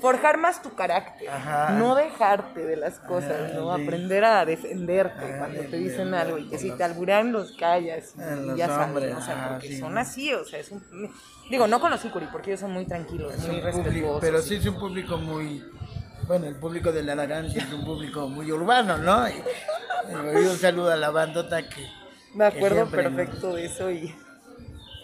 forjar 0.00 0.38
más 0.38 0.62
tu 0.62 0.74
carácter, 0.74 1.28
no 1.72 1.94
dejarte 1.94 2.64
de 2.64 2.76
las 2.76 2.98
cosas, 2.98 3.54
¿no? 3.54 3.72
Aprender 3.72 4.24
a 4.24 4.44
defenderte 4.44 5.36
cuando 5.38 5.60
te 5.62 5.76
dicen 5.76 6.14
algo 6.14 6.38
y 6.38 6.48
que 6.48 6.58
si 6.58 6.70
te 6.70 6.84
alburean 6.84 7.32
los 7.32 7.52
callas 7.52 8.14
y, 8.16 8.56
ya 8.56 8.66
sabes, 8.68 9.14
o 9.14 9.20
sea, 9.20 9.48
porque 9.50 9.78
son 9.78 9.98
así, 9.98 10.32
o 10.32 10.44
sea, 10.44 10.60
es 10.60 10.70
un... 10.70 10.82
Digo, 11.50 11.66
no 11.66 11.80
con 11.80 11.90
los 11.90 12.00
porque 12.32 12.50
ellos 12.50 12.60
son 12.60 12.72
muy 12.72 12.84
tranquilos, 12.84 13.36
muy 13.46 13.60
respetuosos. 13.60 14.20
pero 14.20 14.42
sí 14.42 14.56
es 14.56 14.66
un 14.66 14.78
público 14.78 15.16
muy... 15.16 15.64
Bueno, 16.26 16.46
el 16.46 16.56
público 16.56 16.92
de 16.92 17.02
la 17.02 17.14
Naranja 17.14 17.58
es 17.58 17.72
un 17.72 17.84
público 17.84 18.28
muy 18.28 18.52
urbano, 18.52 18.98
¿no? 18.98 19.26
Y, 19.28 19.42
un 20.10 20.56
saludo 20.58 20.90
a 20.90 20.96
la 20.96 21.10
bandota 21.10 21.62
que... 21.62 21.86
Me 22.34 22.46
acuerdo 22.46 22.86
perfecto 22.86 23.54
de 23.54 23.64
eso 23.64 23.90
y... 23.90 24.14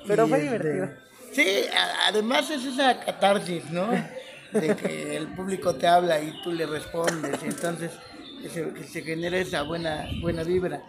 Pero 0.06 0.26
fue 0.26 0.40
divertido. 0.40 0.90
Sí, 1.32 1.64
además 2.06 2.48
es 2.50 2.64
esa 2.64 3.00
catarsis, 3.00 3.70
¿no? 3.70 3.88
De 4.54 4.76
que 4.76 5.16
el 5.16 5.28
público 5.34 5.74
te 5.74 5.86
habla 5.86 6.20
y 6.20 6.40
tú 6.42 6.52
le 6.52 6.66
respondes, 6.66 7.42
y 7.42 7.46
entonces 7.46 7.90
se, 8.48 8.84
se 8.84 9.02
genera 9.02 9.36
esa 9.36 9.62
buena, 9.62 10.06
buena 10.20 10.42
vibra. 10.42 10.80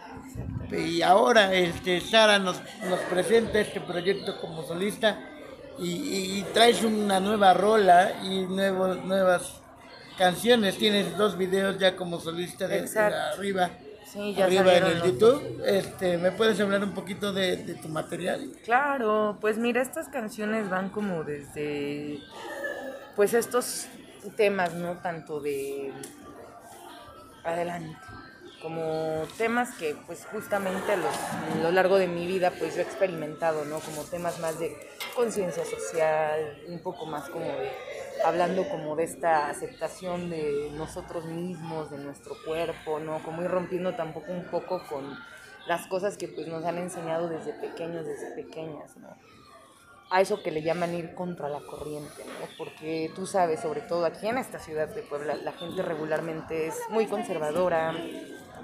Y 0.70 1.02
ahora 1.02 1.54
este, 1.54 2.00
Sara 2.00 2.38
nos, 2.38 2.60
nos 2.88 3.00
presenta 3.10 3.60
este 3.60 3.80
proyecto 3.80 4.40
como 4.40 4.64
solista 4.64 5.18
y, 5.78 6.42
traes 6.54 6.82
una 6.82 7.20
nueva 7.20 7.52
rola 7.54 8.12
y 8.22 8.46
nuevos, 8.46 9.04
nuevas 9.04 9.60
canciones. 10.16 10.76
Tienes 10.78 11.16
dos 11.16 11.36
videos 11.36 11.78
ya 11.78 11.96
como 11.96 12.18
solista 12.18 12.66
de, 12.66 12.88
arriba. 12.98 13.70
arriba 14.42 14.74
en 14.74 14.86
el 14.86 15.02
YouTube. 15.02 15.62
Este, 15.66 16.16
¿Me 16.18 16.32
puedes 16.32 16.58
hablar 16.60 16.82
un 16.82 16.94
poquito 16.94 17.32
de, 17.32 17.58
de, 17.58 17.74
tu 17.74 17.88
material? 17.88 18.50
Claro, 18.64 19.36
pues 19.40 19.58
mira, 19.58 19.82
estas 19.82 20.08
canciones 20.08 20.70
van 20.70 20.88
como 20.88 21.24
desde, 21.24 22.20
pues 23.16 23.34
estos 23.34 23.88
temas, 24.36 24.74
¿no? 24.74 24.98
Tanto 24.98 25.40
de 25.40 25.92
adelante 27.42 27.96
como 28.62 29.22
temas 29.38 29.74
que 29.76 29.94
pues 30.06 30.26
justamente 30.26 30.92
a, 30.92 30.96
lo 31.62 31.70
largo 31.70 31.98
de 31.98 32.08
mi 32.08 32.26
vida 32.26 32.50
pues 32.58 32.74
yo 32.74 32.80
he 32.80 32.84
experimentado, 32.84 33.64
¿no? 33.64 33.80
Como 33.80 34.02
temas 34.04 34.40
más 34.40 34.58
de 34.58 34.76
conciencia 35.14 35.64
social, 35.64 36.64
un 36.68 36.80
poco 36.80 37.06
más 37.06 37.28
como 37.28 37.44
de 37.44 37.70
hablando 38.24 38.68
como 38.68 38.96
de 38.96 39.04
esta 39.04 39.48
aceptación 39.50 40.30
de 40.30 40.70
nosotros 40.74 41.26
mismos, 41.26 41.90
de 41.90 41.98
nuestro 41.98 42.34
cuerpo, 42.44 42.98
¿no? 42.98 43.22
Como 43.22 43.42
ir 43.42 43.50
rompiendo 43.50 43.94
tampoco 43.94 44.32
un 44.32 44.44
poco 44.44 44.82
con 44.88 45.16
las 45.66 45.86
cosas 45.86 46.16
que 46.16 46.28
pues 46.28 46.48
nos 46.48 46.64
han 46.64 46.78
enseñado 46.78 47.28
desde 47.28 47.52
pequeños, 47.52 48.06
desde 48.06 48.34
pequeñas, 48.34 48.96
¿no? 48.96 49.16
A 50.08 50.20
eso 50.20 50.42
que 50.42 50.52
le 50.52 50.62
llaman 50.62 50.94
ir 50.94 51.14
contra 51.14 51.48
la 51.48 51.60
corriente, 51.60 52.24
¿no? 52.24 52.46
Porque 52.56 53.10
tú 53.16 53.26
sabes, 53.26 53.60
sobre 53.60 53.80
todo 53.80 54.04
aquí 54.04 54.28
en 54.28 54.38
esta 54.38 54.60
ciudad 54.60 54.88
de 54.88 55.02
Puebla, 55.02 55.34
la 55.34 55.52
gente 55.52 55.82
regularmente 55.82 56.68
es 56.68 56.76
muy 56.90 57.06
conservadora, 57.06 57.92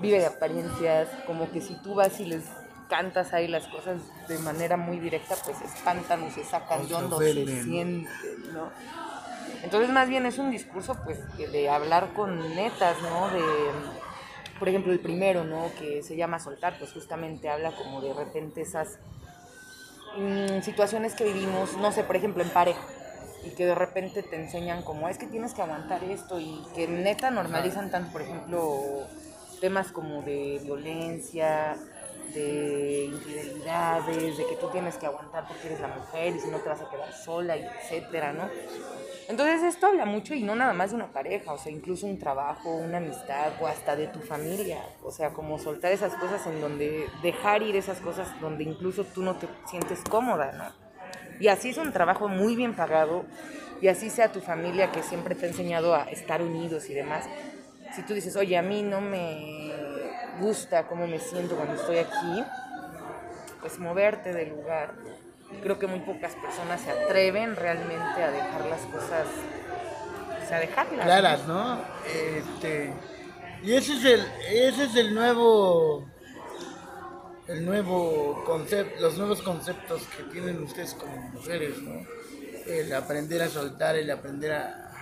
vive 0.01 0.21
de 0.21 0.27
apariencias, 0.27 1.09
como 1.27 1.51
que 1.51 1.61
si 1.61 1.75
tú 1.83 1.95
vas 1.95 2.21
y 2.21 2.27
les 2.27 2.45
cantas 2.89 3.33
ahí 3.33 3.49
las 3.49 3.67
cosas 3.69 4.03
de 4.29 4.39
manera 4.39 4.77
muy 4.77 5.01
directa, 5.01 5.35
pues 5.45 5.57
se 5.57 5.65
espantan 5.65 6.23
o 6.23 6.31
se 6.31 6.45
sacan 6.45 6.87
de 6.87 6.95
hondo, 6.95 7.19
se 7.19 7.33
sienten, 7.63 8.53
¿no? 8.53 8.71
Entonces 9.63 9.91
más 9.91 10.09
bien 10.09 10.27
es 10.27 10.39
un 10.39 10.51
discurso 10.51 10.97
pues 11.05 11.19
de 11.37 11.71
hablar 11.71 12.13
con 12.15 12.55
netas, 12.55 13.01
¿no? 13.03 13.29
De, 13.31 13.43
por 14.59 14.69
ejemplo, 14.69 14.93
el 14.93 15.01
primero, 15.01 15.43
¿no? 15.43 15.71
Que 15.79 16.03
se 16.03 16.17
llama 16.17 16.39
Soltar, 16.39 16.79
pues 16.79 16.93
justamente 16.93 17.49
habla 17.49 17.73
como 17.73 18.01
de 18.01 18.13
repente 18.13 18.61
esas 18.61 18.99
mm, 20.17 20.63
situaciones 20.63 21.15
que 21.15 21.25
vivimos, 21.25 21.77
no 21.77 21.93
sé, 21.93 22.05
por 22.05 22.17
ejemplo, 22.17 22.43
en 22.43 22.51
pareja 22.51 22.83
y 23.45 23.51
que 23.51 23.67
de 23.67 23.75
repente 23.75 24.23
te 24.23 24.37
enseñan 24.37 24.83
como 24.83 25.09
es 25.09 25.19
que 25.19 25.27
tienes 25.27 25.53
que 25.53 25.63
aguantar 25.63 26.05
esto 26.05 26.39
y 26.39 26.63
que 26.75 26.87
neta 26.87 27.31
normalizan 27.31 27.91
tanto, 27.91 28.13
por 28.13 28.23
ejemplo, 28.23 29.07
temas 29.61 29.91
como 29.93 30.23
de 30.23 30.61
violencia, 30.63 31.77
de 32.35 33.05
infidelidades, 33.05 34.37
de 34.37 34.47
que 34.47 34.57
tú 34.57 34.69
tienes 34.69 34.97
que 34.97 35.07
aguantar 35.07 35.47
porque 35.47 35.67
eres 35.67 35.81
la 35.81 35.89
mujer 35.89 36.37
y 36.37 36.41
si 36.41 36.49
no 36.49 36.59
te 36.59 36.69
vas 36.69 36.81
a 36.81 36.91
quedar 36.91 37.13
sola, 37.13 37.57
etcétera, 37.57 38.33
¿no? 38.33 38.49
Entonces 39.29 39.63
esto 39.63 39.87
habla 39.87 40.05
mucho 40.05 40.35
y 40.35 40.43
no 40.43 40.55
nada 40.55 40.73
más 40.73 40.91
de 40.91 40.97
una 40.97 41.13
pareja, 41.13 41.53
o 41.53 41.59
sea, 41.59 41.73
incluso 41.73 42.07
un 42.07 42.19
trabajo, 42.19 42.75
una 42.75 42.99
amistad 42.99 43.53
o 43.61 43.67
hasta 43.67 43.97
de 43.97 44.09
tu 44.09 44.21
familia, 44.21 44.79
o 45.03 45.11
sea, 45.11 45.31
como 45.31 45.59
soltar 45.59 45.93
esas 45.93 46.15
cosas 46.15 46.47
en 46.47 46.61
donde 46.61 47.07
dejar 47.23 47.63
ir 47.63 47.77
esas 47.77 48.01
cosas 48.01 48.29
donde 48.41 48.65
incluso 48.65 49.05
tú 49.05 49.23
no 49.23 49.37
te 49.37 49.49
sientes 49.69 50.01
cómoda, 50.09 50.53
¿no? 50.53 50.83
Y 51.41 51.49
así 51.49 51.71
es 51.71 51.79
un 51.79 51.93
trabajo 51.93 52.29
muy 52.29 52.57
bien 52.57 52.75
pagado 52.75 53.25
y 53.81 53.89
así 53.89 54.11
sea 54.11 54.31
tu 54.31 54.41
familia 54.41 54.93
que 54.93 55.03
siempre 55.03 55.35
te 55.35 55.47
ha 55.47 55.49
enseñado 55.49 55.95
a 55.95 56.05
estar 56.05 56.43
unidos 56.43 56.89
y 56.91 56.95
demás, 56.95 57.27
si 57.95 58.03
tú 58.03 58.15
dices, 58.15 58.37
oye, 58.37 58.57
a 58.57 58.63
mí 58.63 58.83
no 58.83 59.01
me 59.01 59.72
gusta 60.41 60.87
cómo 60.87 61.07
me 61.07 61.19
siento 61.19 61.57
cuando 61.57 61.75
estoy 61.75 61.99
aquí, 61.99 62.45
pues 63.61 63.79
moverte 63.79 64.33
del 64.33 64.51
lugar. 64.51 64.95
Creo 65.63 65.79
que 65.79 65.87
muy 65.87 66.01
pocas 66.01 66.35
personas 66.35 66.81
se 66.81 66.91
atreven 66.91 67.57
realmente 67.57 68.23
a 68.23 68.31
dejar 68.31 68.67
las 68.67 68.81
cosas, 68.83 69.27
o 70.47 70.55
dejarlas. 70.55 71.05
Claras, 71.05 71.47
¿no? 71.47 71.81
Este, 72.07 72.93
y 73.63 73.75
ese 73.75 73.95
es 73.95 74.05
el, 74.05 74.21
ese 74.51 74.85
es 74.85 74.97
el 74.97 75.15
nuevo, 75.15 76.09
el 77.49 77.65
nuevo 77.65 78.43
concepto, 78.45 79.01
los 79.01 79.19
nuevos 79.19 79.43
conceptos 79.43 80.03
que 80.17 80.25
tienen 80.25 80.63
ustedes 80.63 80.95
como 80.95 81.17
mujeres, 81.17 81.79
¿no? 81.83 82.07
El 82.67 82.93
aprender 82.93 83.43
a 83.43 83.49
soltar, 83.49 83.97
el 83.97 84.11
aprender 84.11 84.53
a, 84.53 84.93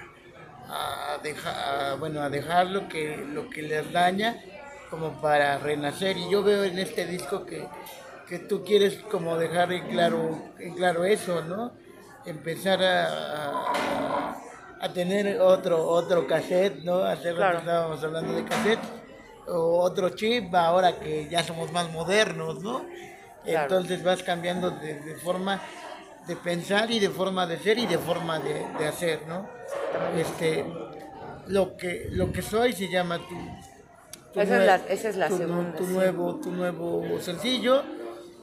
a, 0.69 1.19
dejar, 1.23 1.99
bueno, 1.99 2.21
a 2.21 2.31
dejar 2.31 2.67
lo 2.67 2.89
que, 2.89 3.17
lo 3.17 3.49
que 3.51 3.63
les 3.63 3.93
daña 3.93 4.43
como 4.91 5.21
para 5.21 5.59
renacer. 5.59 6.17
Y 6.17 6.29
yo 6.29 6.43
veo 6.43 6.65
en 6.65 6.79
este 6.79 7.07
disco 7.07 7.47
que, 7.47 7.67
que 8.29 8.41
tú 8.41 8.65
quieres 8.65 8.97
como 9.11 9.37
dejar 9.39 9.73
en 9.73 9.89
claro, 9.89 10.39
en 10.59 10.75
claro 10.75 11.05
eso, 11.05 11.43
¿no? 11.45 11.73
Empezar 12.27 12.83
a, 12.83 14.35
a, 14.81 14.93
tener 14.93 15.41
otro, 15.41 15.87
otro 15.87 16.27
cassette, 16.27 16.83
¿no? 16.83 17.03
Hace 17.03 17.33
claro. 17.35 17.59
estábamos 17.59 18.03
hablando 18.05 18.35
de 18.35 18.45
cassette, 18.45 18.81
o 19.49 19.81
otro 19.81 20.11
chip, 20.11 20.55
ahora 20.55 20.99
que 20.99 21.29
ya 21.29 21.43
somos 21.43 21.73
más 21.73 21.91
modernos, 21.93 22.63
¿no? 22.63 22.85
Entonces 23.45 24.05
vas 24.05 24.23
cambiando 24.23 24.71
de, 24.71 25.01
de, 25.01 25.17
forma 25.17 25.61
de 26.27 26.37
pensar 26.37 26.91
y 26.91 27.01
de 27.01 27.09
forma 27.09 27.47
de 27.47 27.59
ser 27.59 27.79
y 27.79 27.87
de 27.87 27.97
forma 27.97 28.39
de, 28.39 28.67
de 28.79 28.87
hacer, 28.87 29.27
¿no? 29.27 29.49
este, 30.17 30.65
lo 31.47 31.77
que, 31.77 32.09
lo 32.11 32.31
que 32.33 32.43
soy 32.43 32.73
se 32.73 32.89
llama 32.89 33.19
tu, 33.19 33.37
esa, 34.35 34.77
es 34.89 35.17
la, 35.17 35.29
segunda. 35.29 35.75
Tu, 35.77 35.87
nuevo, 35.87 36.37
tu 36.37 36.51
nuevo 36.53 37.21
sencillo 37.21 37.83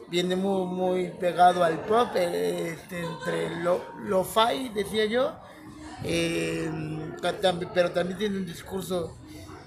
viene 0.10 0.36
muy, 0.36 0.66
muy 0.66 1.10
pegado 1.10 1.64
al 1.64 1.80
pop, 1.82 2.10
este, 2.16 3.00
entre 3.00 3.62
lo, 3.62 3.82
lo 4.04 4.24
fi, 4.24 4.70
decía 4.74 5.06
yo, 5.06 5.34
eh, 6.04 6.70
pero 7.74 7.92
también 7.92 8.18
tiene 8.18 8.38
un 8.38 8.46
discurso, 8.46 9.18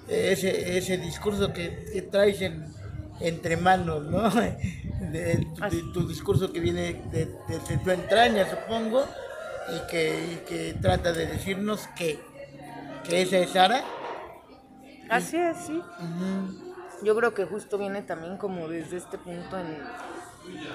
ese, 0.07 0.77
ese 0.77 0.97
discurso 0.97 1.53
que, 1.53 1.85
que 1.91 2.01
traes 2.03 2.41
entre 3.19 3.57
manos, 3.57 4.03
¿no? 4.03 4.29
De, 5.11 5.47
tu 5.93 6.07
discurso 6.07 6.53
que 6.53 6.59
viene 6.59 7.01
de, 7.11 7.25
de, 7.25 7.77
tu 7.83 7.89
entraña, 7.89 8.47
supongo, 8.47 9.03
y 9.67 9.87
que, 9.89 10.43
que 10.47 10.75
trata 10.79 11.11
de 11.11 11.25
decirnos 11.25 11.89
que, 11.97 12.19
que 13.03 13.23
esa 13.23 13.39
es 13.39 13.49
Sara. 13.49 13.83
Así 15.11 15.37
es, 15.37 15.57
sí. 15.57 15.83
Yo 17.03 17.15
creo 17.15 17.33
que 17.33 17.45
justo 17.45 17.77
viene 17.77 18.01
también 18.01 18.37
como 18.37 18.67
desde 18.67 18.97
este 18.97 19.17
punto 19.17 19.59
en... 19.59 19.77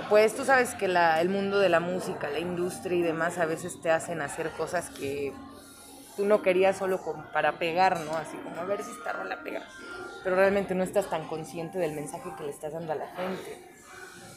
Pues 0.09 0.35
tú 0.37 0.45
sabes 0.45 0.75
que 0.75 0.89
la, 0.89 1.21
el 1.21 1.29
mundo 1.29 1.59
de 1.59 1.69
la 1.69 1.81
música, 1.81 2.29
la 2.31 2.39
industria 2.39 2.99
y 2.99 3.03
demás 3.03 3.39
a 3.39 3.47
veces 3.47 3.81
te 3.81 3.91
hacen 3.91 4.21
hacer 4.21 4.51
cosas 4.51 4.91
que 4.91 5.33
tú 6.17 6.25
no 6.25 6.43
querías 6.43 6.77
solo 6.77 7.01
para 7.33 7.59
pegar, 7.59 8.01
¿no? 8.01 8.17
Así 8.17 8.37
como 8.37 8.61
a 8.61 8.65
ver 8.65 8.83
si 8.83 8.91
esta 8.91 9.13
rola 9.13 9.43
pega. 9.43 9.63
Pero 10.23 10.37
realmente 10.37 10.75
no 10.75 10.85
estás 10.85 11.09
tan 11.09 11.27
consciente 11.27 11.79
del 11.79 11.93
mensaje 11.93 12.31
que 12.37 12.45
le 12.45 12.51
estás 12.51 12.73
dando 12.73 12.93
a 12.93 12.97
la 12.97 13.09
gente. 13.09 13.76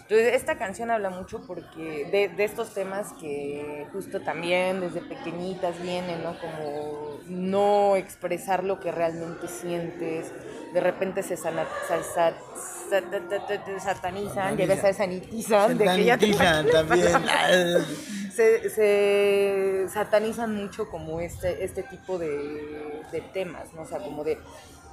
Entonces, 0.09 0.33
esta 0.33 0.57
canción 0.57 0.89
habla 0.89 1.11
mucho 1.11 1.45
porque 1.45 2.07
de, 2.11 2.29
de, 2.29 2.43
estos 2.43 2.73
temas 2.73 3.13
que 3.21 3.85
justo 3.93 4.21
también 4.21 4.81
desde 4.81 5.01
pequeñitas 5.01 5.79
vienen, 5.79 6.23
¿no? 6.23 6.35
Como 6.39 7.19
no 7.27 7.95
expresar 7.95 8.63
lo 8.63 8.79
que 8.79 8.91
realmente 8.91 9.47
sientes, 9.47 10.31
de 10.73 10.81
repente 10.81 11.21
se, 11.21 11.37
sana, 11.37 11.67
satanizan, 13.79 14.57
ya 14.57 14.65
ves, 14.65 14.79
se 14.81 14.93
sanitizan, 14.93 15.77
de 15.77 15.85
que 15.85 16.03
ya 16.03 16.17
te 16.17 16.33
también. 16.71 17.07
se, 18.33 18.67
se 18.71 19.85
satanizan 19.93 20.55
mucho 20.55 20.89
como 20.89 21.19
este, 21.19 21.63
este 21.63 21.83
tipo 21.83 22.17
de, 22.17 23.03
de 23.11 23.21
temas, 23.31 23.71
¿no? 23.75 23.83
O 23.83 23.85
sea, 23.85 23.99
como 23.99 24.23
de 24.23 24.39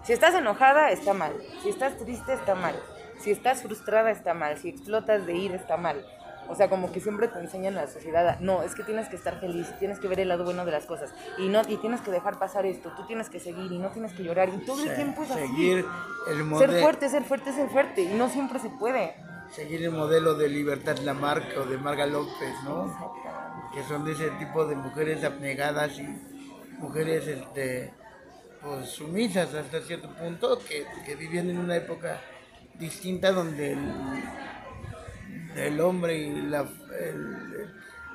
Si 0.04 0.12
estás 0.12 0.34
enojada, 0.34 0.90
está 0.90 1.14
mal. 1.14 1.32
Si 1.62 1.70
estás 1.70 1.96
triste, 1.96 2.34
está 2.34 2.54
mal. 2.54 2.74
Si 3.18 3.30
estás 3.30 3.62
frustrada, 3.62 4.10
está 4.10 4.34
mal. 4.34 4.58
Si 4.58 4.68
explotas 4.68 5.26
de 5.26 5.34
ir, 5.34 5.52
está 5.52 5.76
mal. 5.76 6.04
O 6.48 6.54
sea, 6.54 6.68
como 6.68 6.92
que 6.92 7.00
siempre 7.00 7.28
te 7.28 7.38
enseñan 7.38 7.74
la 7.74 7.86
sociedad, 7.86 8.38
no, 8.40 8.62
es 8.62 8.74
que 8.74 8.84
tienes 8.84 9.08
que 9.08 9.16
estar 9.16 9.40
feliz, 9.40 9.66
tienes 9.78 9.98
que 9.98 10.08
ver 10.08 10.20
el 10.20 10.28
lado 10.28 10.44
bueno 10.44 10.64
de 10.64 10.70
las 10.70 10.86
cosas 10.86 11.12
y 11.38 11.48
no 11.48 11.62
y 11.68 11.76
tienes 11.78 12.00
que 12.00 12.10
dejar 12.10 12.38
pasar 12.38 12.66
esto, 12.66 12.92
tú 12.96 13.04
tienes 13.06 13.28
que 13.28 13.40
seguir 13.40 13.72
y 13.72 13.78
no 13.78 13.88
tienes 13.90 14.12
que 14.12 14.22
llorar 14.22 14.48
y 14.50 14.64
todo 14.64 14.82
el 14.84 14.94
tiempo 14.94 15.24
es 15.24 15.30
así. 15.32 15.40
Seguir 15.40 15.84
el 16.28 16.44
modelo. 16.44 16.72
Ser 16.72 16.82
fuerte, 16.82 17.08
ser 17.08 17.24
fuerte, 17.24 17.52
ser 17.52 17.68
fuerte 17.68 18.02
y 18.02 18.14
no 18.14 18.28
siempre 18.28 18.60
se 18.60 18.68
puede. 18.70 19.14
Seguir 19.50 19.82
el 19.82 19.90
modelo 19.90 20.34
de 20.34 20.48
Libertad 20.48 20.98
Lamarca 20.98 21.60
o 21.60 21.64
de 21.64 21.78
Marga 21.78 22.06
López, 22.06 22.54
¿no? 22.64 23.14
Que 23.74 23.82
son 23.82 24.04
de 24.04 24.12
ese 24.12 24.30
tipo 24.32 24.66
de 24.66 24.76
mujeres 24.76 25.24
abnegadas 25.24 25.98
y 25.98 26.06
mujeres 26.78 27.26
este 27.26 27.92
pues 28.62 28.88
sumisas 28.88 29.54
hasta 29.54 29.80
cierto 29.80 30.08
punto 30.14 30.58
que, 30.58 30.86
que 31.04 31.14
vivían 31.14 31.50
en 31.50 31.58
una 31.58 31.76
época 31.76 32.20
distinta 32.78 33.32
donde 33.32 33.72
el, 33.72 33.92
el 35.56 35.80
hombre 35.80 36.16
y 36.16 36.42
la, 36.42 36.66
el, 37.00 37.70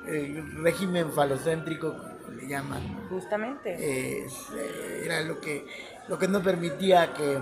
el 0.06 0.62
régimen 0.62 1.12
falocéntrico, 1.12 1.96
como 1.96 2.30
le 2.34 2.46
llaman, 2.48 3.08
Justamente. 3.08 3.76
eh, 3.78 4.26
era 5.04 5.20
lo 5.22 5.40
que, 5.40 5.66
lo 6.08 6.18
que 6.18 6.28
no 6.28 6.42
permitía 6.42 7.12
que, 7.12 7.38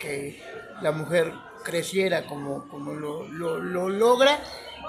que 0.00 0.42
la 0.82 0.92
mujer 0.92 1.32
creciera 1.64 2.26
como, 2.26 2.68
como 2.68 2.92
lo, 2.94 3.26
lo, 3.28 3.58
lo 3.58 3.88
logra 3.88 4.38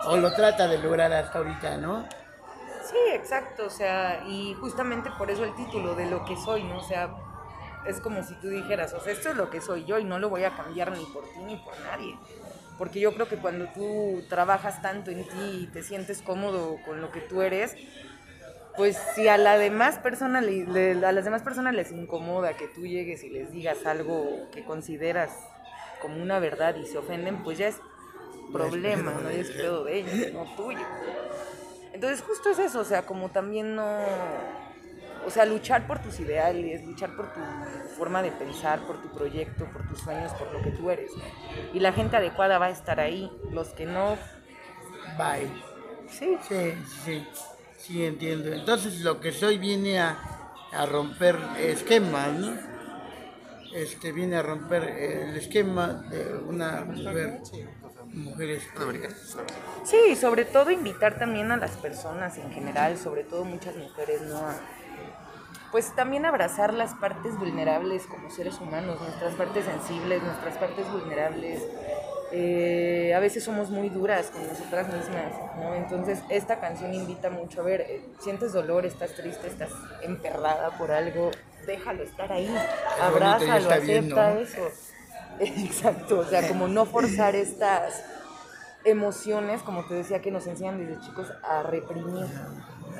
o 0.05 0.17
lo 0.17 0.33
trata 0.33 0.67
de 0.67 0.77
lograr 0.77 1.11
hasta 1.13 1.39
ahorita, 1.39 1.77
¿no? 1.77 2.07
Sí, 2.83 2.97
exacto, 3.13 3.65
o 3.67 3.69
sea, 3.69 4.23
y 4.27 4.55
justamente 4.55 5.11
por 5.17 5.29
eso 5.29 5.43
el 5.43 5.53
título 5.55 5.93
de 5.95 6.09
lo 6.09 6.25
que 6.25 6.35
soy, 6.38 6.63
¿no? 6.63 6.77
O 6.77 6.83
sea, 6.83 7.13
es 7.86 8.00
como 8.00 8.24
si 8.24 8.36
tú 8.36 8.50
dijeras, 8.50 8.93
o 8.93 9.00
sea, 9.00 9.13
esto 9.13 9.29
es 9.29 9.36
lo 9.36 9.50
que 9.50 9.62
soy 9.62 9.86
yo 9.86 10.00
y 10.00 10.03
no 10.03 10.19
lo 10.19 10.29
voy 10.29 10.43
a 10.43 10.55
cambiar 10.55 10.91
ni 10.91 11.05
por 11.05 11.24
ti 11.24 11.39
ni 11.45 11.55
por 11.57 11.79
nadie. 11.81 12.17
Porque 12.77 13.00
yo 13.00 13.13
creo 13.13 13.27
que 13.27 13.38
cuando 13.38 13.67
tú 13.74 14.24
trabajas 14.29 14.81
tanto 14.81 15.12
en 15.12 15.24
ti 15.27 15.63
y 15.63 15.67
te 15.67 15.83
sientes 15.83 16.21
cómodo 16.21 16.77
con 16.86 17.01
lo 17.01 17.12
que 17.12 17.19
tú 17.19 17.41
eres, 17.41 17.75
pues 18.77 18.98
si 19.15 19.27
a 19.27 19.38
la 19.38 19.57
demás 19.57 20.00
persona 20.00 20.39
a 20.39 21.12
las 21.12 21.25
demás 21.25 21.41
personas 21.41 21.75
les 21.75 21.91
incomoda 21.91 22.53
que 22.53 22.67
tú 22.67 22.88
llegues 22.88 23.24
y 23.24 23.29
les 23.29 23.51
digas 23.51 23.86
algo 23.86 24.48
que 24.51 24.63
consideras 24.63 25.31
como 26.01 26.21
una 26.21 26.39
verdad 26.39 26.75
y 26.75 26.86
se 26.86 26.98
ofenden, 26.98 27.43
pues 27.43 27.57
ya 27.57 27.67
es 27.67 27.81
problema, 28.53 29.12
no 29.21 29.29
es 29.29 29.51
pedo 29.51 29.83
de 29.83 30.00
ellos, 30.00 30.33
no 30.33 30.45
tuyo. 30.55 30.79
Entonces 31.91 32.21
justo 32.21 32.51
es 32.51 32.59
eso, 32.59 32.79
o 32.79 32.86
sea, 32.86 33.05
como 33.05 33.29
también 33.29 33.75
no, 33.75 33.98
o 35.25 35.29
sea, 35.29 35.45
luchar 35.45 35.88
por 35.88 35.99
tus 35.99 36.19
ideales, 36.19 36.83
luchar 36.85 37.15
por 37.15 37.33
tu 37.33 37.39
forma 37.97 38.21
de 38.21 38.31
pensar, 38.31 38.79
por 38.81 39.01
tu 39.01 39.09
proyecto, 39.09 39.65
por 39.65 39.88
tus 39.88 39.99
sueños, 39.99 40.31
por 40.33 40.51
lo 40.51 40.61
que 40.61 40.71
tú 40.71 40.89
eres. 40.89 41.11
Y 41.73 41.79
la 41.79 41.93
gente 41.93 42.17
adecuada 42.17 42.57
va 42.57 42.67
a 42.67 42.69
estar 42.71 42.99
ahí, 42.99 43.31
los 43.51 43.69
que 43.69 43.85
no, 43.85 44.17
Bye. 45.17 45.49
sí, 46.09 46.38
Sí, 46.47 46.73
sí, 47.03 47.27
sí, 47.77 48.05
entiendo. 48.05 48.51
Entonces 48.53 49.01
lo 49.01 49.19
que 49.19 49.31
soy 49.31 49.57
viene 49.57 49.99
a, 49.99 50.17
a 50.71 50.85
romper 50.85 51.38
esquemas, 51.57 52.33
¿no? 52.33 52.69
Este 53.73 54.11
viene 54.11 54.38
a 54.38 54.41
romper 54.41 54.83
el 54.83 55.35
esquema 55.38 55.88
de 56.09 56.33
una 56.38 56.85
mujer, 56.85 57.41
mujeres 58.13 58.63
Sí, 59.83 60.15
sobre 60.15 60.45
todo 60.45 60.71
invitar 60.71 61.19
también 61.19 61.51
a 61.51 61.57
las 61.57 61.77
personas 61.77 62.38
en 62.38 62.51
general, 62.51 62.97
sobre 62.97 63.23
todo 63.23 63.45
muchas 63.45 63.75
mujeres, 63.75 64.21
¿no? 64.21 64.38
A, 64.38 64.55
pues 65.71 65.93
también 65.95 66.25
abrazar 66.25 66.73
las 66.73 66.93
partes 66.95 67.38
vulnerables 67.38 68.05
como 68.07 68.29
seres 68.29 68.59
humanos, 68.59 68.99
nuestras 69.01 69.35
partes 69.35 69.65
sensibles, 69.65 70.23
nuestras 70.23 70.57
partes 70.57 70.91
vulnerables. 70.91 71.63
Eh, 72.31 73.13
a 73.15 73.19
veces 73.19 73.43
somos 73.43 73.71
muy 73.71 73.89
duras 73.89 74.27
con 74.27 74.47
nosotras 74.47 74.88
mismas, 74.88 75.33
¿no? 75.57 75.73
Entonces 75.73 76.19
esta 76.29 76.59
canción 76.59 76.93
invita 76.93 77.29
mucho 77.29 77.61
a 77.61 77.63
ver, 77.63 77.81
eh, 77.81 78.05
sientes 78.19 78.53
dolor, 78.53 78.85
estás 78.85 79.15
triste, 79.15 79.48
estás 79.48 79.72
emperrada 80.03 80.77
por 80.77 80.91
algo, 80.91 81.31
déjalo 81.65 82.03
estar 82.03 82.31
ahí, 82.31 82.55
abrázalo, 83.01 83.81
bien, 83.81 84.05
acepta 84.05 84.33
¿no? 84.33 84.39
eso. 84.41 84.61
Exacto, 85.39 86.20
o 86.20 86.25
sea, 86.25 86.48
como 86.48 86.67
no 86.67 86.85
forzar 86.85 87.35
estas 87.35 88.03
emociones, 88.83 89.63
como 89.63 89.85
te 89.85 89.96
decía, 89.96 90.22
que 90.22 90.31
nos 90.31 90.46
enseñan 90.48 90.77
desde 90.77 91.01
chicos 91.01 91.31
a 91.44 91.63
reprimir. 91.63 92.27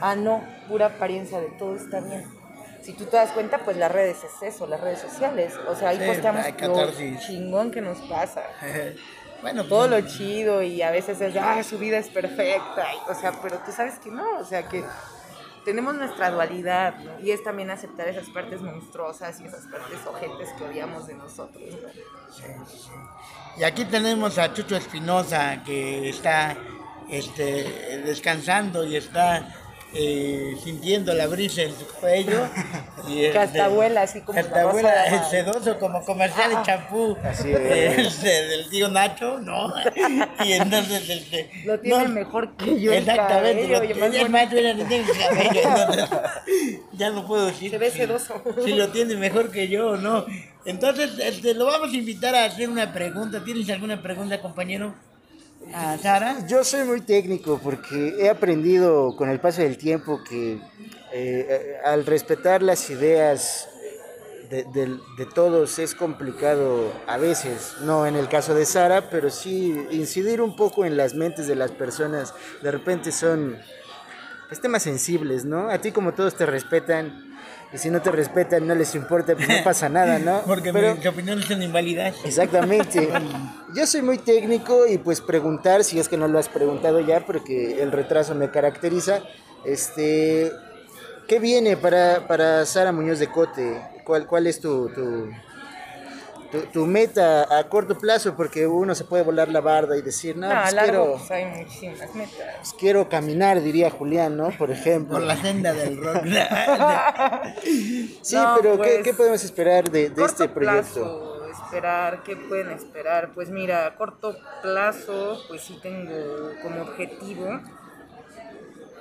Ah, 0.02 0.16
no, 0.16 0.44
pura 0.68 0.88
apariencia 0.88 1.40
de 1.40 1.50
todo 1.52 1.76
está 1.76 2.00
bien. 2.00 2.39
Si 2.82 2.94
tú 2.94 3.06
te 3.06 3.18
das 3.18 3.32
cuenta, 3.32 3.60
pues 3.60 3.78
las 3.78 3.92
redes 3.92 4.18
es 4.24 4.42
eso, 4.42 4.68
las 4.68 4.80
redes 4.80 5.00
sociales. 5.00 5.54
O 5.68 5.76
sea, 5.76 5.90
ahí 5.90 6.00
Sí, 6.00 6.06
posteamos 6.06 6.46
lo 6.62 7.20
chingón 7.20 7.72
que 7.72 7.82
nos 7.82 7.98
pasa. 8.00 8.44
bueno, 9.42 9.66
Todo 9.66 9.88
pues, 9.90 10.04
lo 10.04 10.10
chido 10.10 10.62
y 10.62 10.82
a 10.82 10.92
veces 10.92 11.20
es, 11.22 11.36
ah, 11.38 11.62
su 11.64 11.78
vida 11.78 11.98
es 11.98 12.10
perfecta. 12.10 12.88
o 13.08 13.14
sea, 13.14 13.34
pero 13.42 13.58
tú 13.60 13.72
sabes 13.72 14.00
que 14.00 14.10
no, 14.10 14.40
o 14.40 14.46
sea, 14.46 14.68
que 14.68 14.84
tenemos 15.66 15.94
nuestra 15.96 16.32
dualidad, 16.32 16.98
¿no? 17.00 17.20
Y 17.20 17.32
es 17.32 17.44
también 17.44 17.70
aceptar 17.70 18.08
esas 18.08 18.30
partes 18.30 18.62
monstruosas 18.62 19.40
y 19.42 19.46
esas 19.46 19.66
partes 19.68 20.00
ojetes 20.08 20.50
que 20.58 20.64
odiamos 20.64 21.08
de 21.08 21.16
nosotros, 21.16 21.64
¿no? 21.82 21.90
Sí, 22.34 22.44
sí. 22.68 22.90
Y 23.58 23.64
aquí 23.64 23.86
tenemos 23.86 24.38
a 24.38 24.54
Chucho 24.54 24.78
Espinosa 24.78 25.64
que 25.66 26.10
está 26.10 26.56
este, 27.10 28.02
descansando 28.06 28.86
y 28.86 28.96
está 28.96 29.54
eh, 29.94 30.56
sintiendo 30.64 31.14
la 31.14 31.28
brisa 31.28 31.64
en 31.64 31.72
su 31.76 31.86
cuello. 31.88 32.48
Y, 33.08 33.30
Castahuela, 33.34 34.04
así 34.04 34.22
como 34.22 34.42
de 34.42 34.50
el 35.16 35.24
sedoso 35.30 35.80
como 35.80 36.04
comercial 36.06 36.52
de 36.52 36.62
champú. 36.64 37.18
Así 37.24 37.52
es. 37.54 37.98
Este, 37.98 38.48
del 38.48 38.70
tío 38.70 38.90
Nacho, 38.90 39.40
¿no? 39.40 39.74
Y 40.46 40.54
entonces 40.54 41.10
este, 41.10 41.50
Lo 41.66 41.80
tiene 41.80 42.04
no, 42.04 42.10
mejor 42.10 42.56
que 42.56 42.80
yo 42.80 42.92
el 42.94 43.00
Exactamente, 43.00 43.68
cabello, 43.68 43.80
lo 43.80 43.84
y 43.84 43.88
no 43.88 44.10
tiene 44.10 44.22
el 44.22 44.32
cabello, 44.32 45.62
entonces, 45.62 46.10
ya 46.94 47.10
no 47.10 47.26
puedo 47.26 47.48
decir. 47.48 47.72
Se 47.72 47.78
ve 47.78 47.92
si- 47.92 47.98
sedoso. 47.98 48.42
Si 48.64 48.74
lo 48.74 48.90
tiene 48.90 49.16
mejor 49.16 49.52
que 49.52 49.68
yo 49.68 49.92
o 49.92 49.98
no. 49.98 50.26
Entonces, 50.66 51.12
este, 51.20 51.54
lo 51.56 51.66
vamos 51.66 51.92
a 51.92 51.96
invitar 51.96 52.36
a 52.36 52.46
hacer 52.46 52.70
una 52.70 52.94
pregunta. 52.94 53.44
¿Tienes 53.44 53.70
alguna 53.70 54.02
pregunta, 54.02 54.40
compañero? 54.42 54.94
A 55.74 55.98
Sara. 55.98 56.48
Yo 56.48 56.64
soy 56.64 56.84
muy 56.86 57.02
técnico 57.02 57.60
porque 57.64 58.16
he 58.20 58.30
aprendido 58.30 59.16
con 59.16 59.30
el 59.30 59.40
paso 59.40 59.62
del 59.62 59.78
tiempo 59.78 60.24
que 60.24 60.54
eh, 60.54 60.60
eh, 61.14 61.76
al 61.84 62.06
respetar 62.06 62.64
las 62.64 62.90
ideas 62.90 63.68
de, 64.50 64.64
de- 64.64 65.26
todos 65.36 65.78
es 65.78 65.94
complicado 65.94 66.92
a 67.06 67.18
veces, 67.18 67.76
no 67.82 68.08
en 68.08 68.16
el 68.16 68.28
caso 68.28 68.56
de 68.56 68.66
Sara, 68.66 69.10
pero 69.12 69.30
sí 69.30 69.76
incidir 69.92 70.42
un 70.42 70.56
poco 70.56 70.86
en 70.86 70.98
las 70.98 71.14
mentes 71.14 71.46
de 71.46 71.56
las 71.56 71.70
personas. 71.72 72.34
De 72.64 72.72
repente 72.72 73.12
son 73.12 73.58
pues, 74.48 74.60
temas 74.60 74.82
sensibles, 74.82 75.46
¿no? 75.46 75.70
A 75.70 75.78
ti 75.80 75.92
como 75.92 76.14
todos 76.16 76.36
te 76.36 76.48
respetan 76.48 77.29
si 77.74 77.90
no 77.90 78.02
te 78.02 78.12
respetan 78.12 78.66
no 78.66 78.74
les 78.76 78.96
importa, 78.96 79.36
pues 79.36 79.48
no 79.48 79.56
pasa 79.64 79.90
nada, 79.90 80.20
¿no? 80.20 80.42
Porque 80.46 80.74
Pero- 80.74 80.96
mis 80.96 81.06
opiniones 81.06 81.46
son 81.46 81.62
inválidas. 81.62 82.16
Exactamente. 82.26 83.10
Yo 83.76 83.86
soy 83.86 84.02
muy 84.02 84.18
técnico 84.18 84.88
y 84.88 84.98
pues 84.98 85.22
preguntar, 85.22 85.84
si 85.84 86.00
es 86.00 86.10
que 86.10 86.18
no 86.18 86.28
lo 86.28 86.40
has 86.40 86.50
preguntado 86.50 87.00
ya, 87.00 87.26
porque 87.26 87.82
el 87.82 87.92
retraso 87.92 88.34
me 88.36 88.50
caracteriza, 88.50 89.20
este, 89.66 90.52
¿qué 91.28 91.40
viene 91.40 91.78
para, 91.78 92.28
para 92.28 92.66
Sara 92.66 92.92
Muñoz 92.92 93.20
de 93.20 93.28
Cote? 93.28 93.82
¿Cuál, 94.04 94.26
cuál 94.26 94.48
es 94.48 94.60
tu, 94.60 94.90
tu, 94.90 95.30
tu, 96.52 96.62
tu 96.68 96.86
meta 96.86 97.58
a 97.58 97.68
corto 97.70 97.98
plazo? 97.98 98.36
Porque 98.36 98.66
uno 98.68 98.96
se 98.96 99.04
puede 99.06 99.24
volar 99.24 99.50
la 99.50 99.62
barda 99.62 99.98
y 99.98 100.02
decir, 100.02 100.36
no, 100.38 100.48
No, 100.48 100.54
a 100.54 100.62
pues 100.64 100.74
largo 100.74 100.92
quiero, 100.92 101.18
pues, 101.18 101.32
hay 101.32 101.46
muchísimas 101.46 102.16
metas. 102.16 102.56
pues 102.58 102.74
quiero 102.80 103.10
caminar, 103.10 103.62
diría 103.62 103.90
Julián, 103.90 104.36
¿no? 104.38 104.50
Por 104.58 104.72
ejemplo. 104.72 105.16
Por 105.18 105.24
la 105.24 105.38
senda 105.38 105.74
del 105.74 105.98
rock. 105.98 106.24
Sí, 108.22 108.36
No, 108.36 108.56
pero 108.62 108.72
¿qué, 108.74 108.78
pues, 108.78 109.04
qué 109.04 109.14
podemos 109.14 109.44
esperar 109.44 109.90
de, 109.90 110.10
de 110.10 110.16
corto 110.16 110.44
este 110.44 110.50
proyecto? 110.50 110.94
plazo, 110.94 111.48
esperar, 111.66 112.24
¿qué 112.24 112.36
pueden 112.36 112.72
esperar? 112.72 113.32
Pues 113.34 113.50
mira, 113.50 113.86
a 113.86 113.96
corto 113.96 114.36
plazo, 114.62 115.40
pues 115.48 115.62
sí 115.62 115.78
tengo 115.82 116.52
como 116.62 116.82
objetivo, 116.82 117.60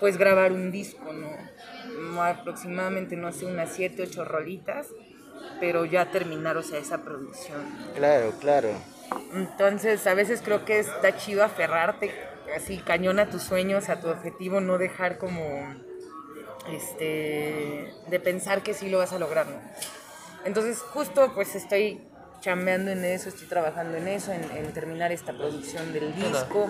pues 0.01 0.17
grabar 0.17 0.53
un 0.53 0.71
disco, 0.71 1.13
¿no? 1.13 1.29
No, 2.13 2.23
Aproximadamente, 2.23 3.17
no 3.17 3.33
sé, 3.33 3.47
unas 3.47 3.71
7, 3.73 4.03
8 4.09 4.25
rolitas, 4.25 4.87
pero 5.61 5.85
ya 5.85 6.11
terminar, 6.11 6.57
o 6.57 6.62
sea, 6.62 6.79
esa 6.79 6.98
producción. 6.98 7.61
Claro, 7.94 8.33
claro. 8.40 8.70
Entonces, 9.33 10.07
a 10.07 10.14
veces 10.14 10.42
creo 10.42 10.64
que 10.64 10.79
está 10.79 11.16
chido 11.16 11.44
aferrarte 11.44 12.12
así 12.55 12.79
cañón 12.79 13.18
a 13.18 13.29
tus 13.29 13.42
sueños, 13.42 13.88
a 13.88 14.01
tu 14.01 14.09
objetivo, 14.09 14.61
no 14.61 14.79
dejar 14.79 15.18
como 15.18 15.40
este 16.70 17.92
de 18.09 18.20
pensar 18.20 18.62
que 18.62 18.74
sí 18.74 18.90
lo 18.90 18.98
vas 18.98 19.12
a 19.12 19.18
lograr, 19.18 19.46
¿no? 19.46 19.61
Entonces, 20.44 20.81
justo 20.81 21.33
pues 21.35 21.55
estoy 21.55 22.07
chambeando 22.40 22.90
en 22.90 23.05
eso, 23.05 23.29
estoy 23.29 23.48
trabajando 23.48 23.96
en 23.98 24.09
eso, 24.09 24.33
en, 24.33 24.44
en 24.57 24.72
terminar 24.72 25.11
esta 25.12 25.33
producción 25.33 25.92
del 25.92 26.14
disco, 26.14 26.68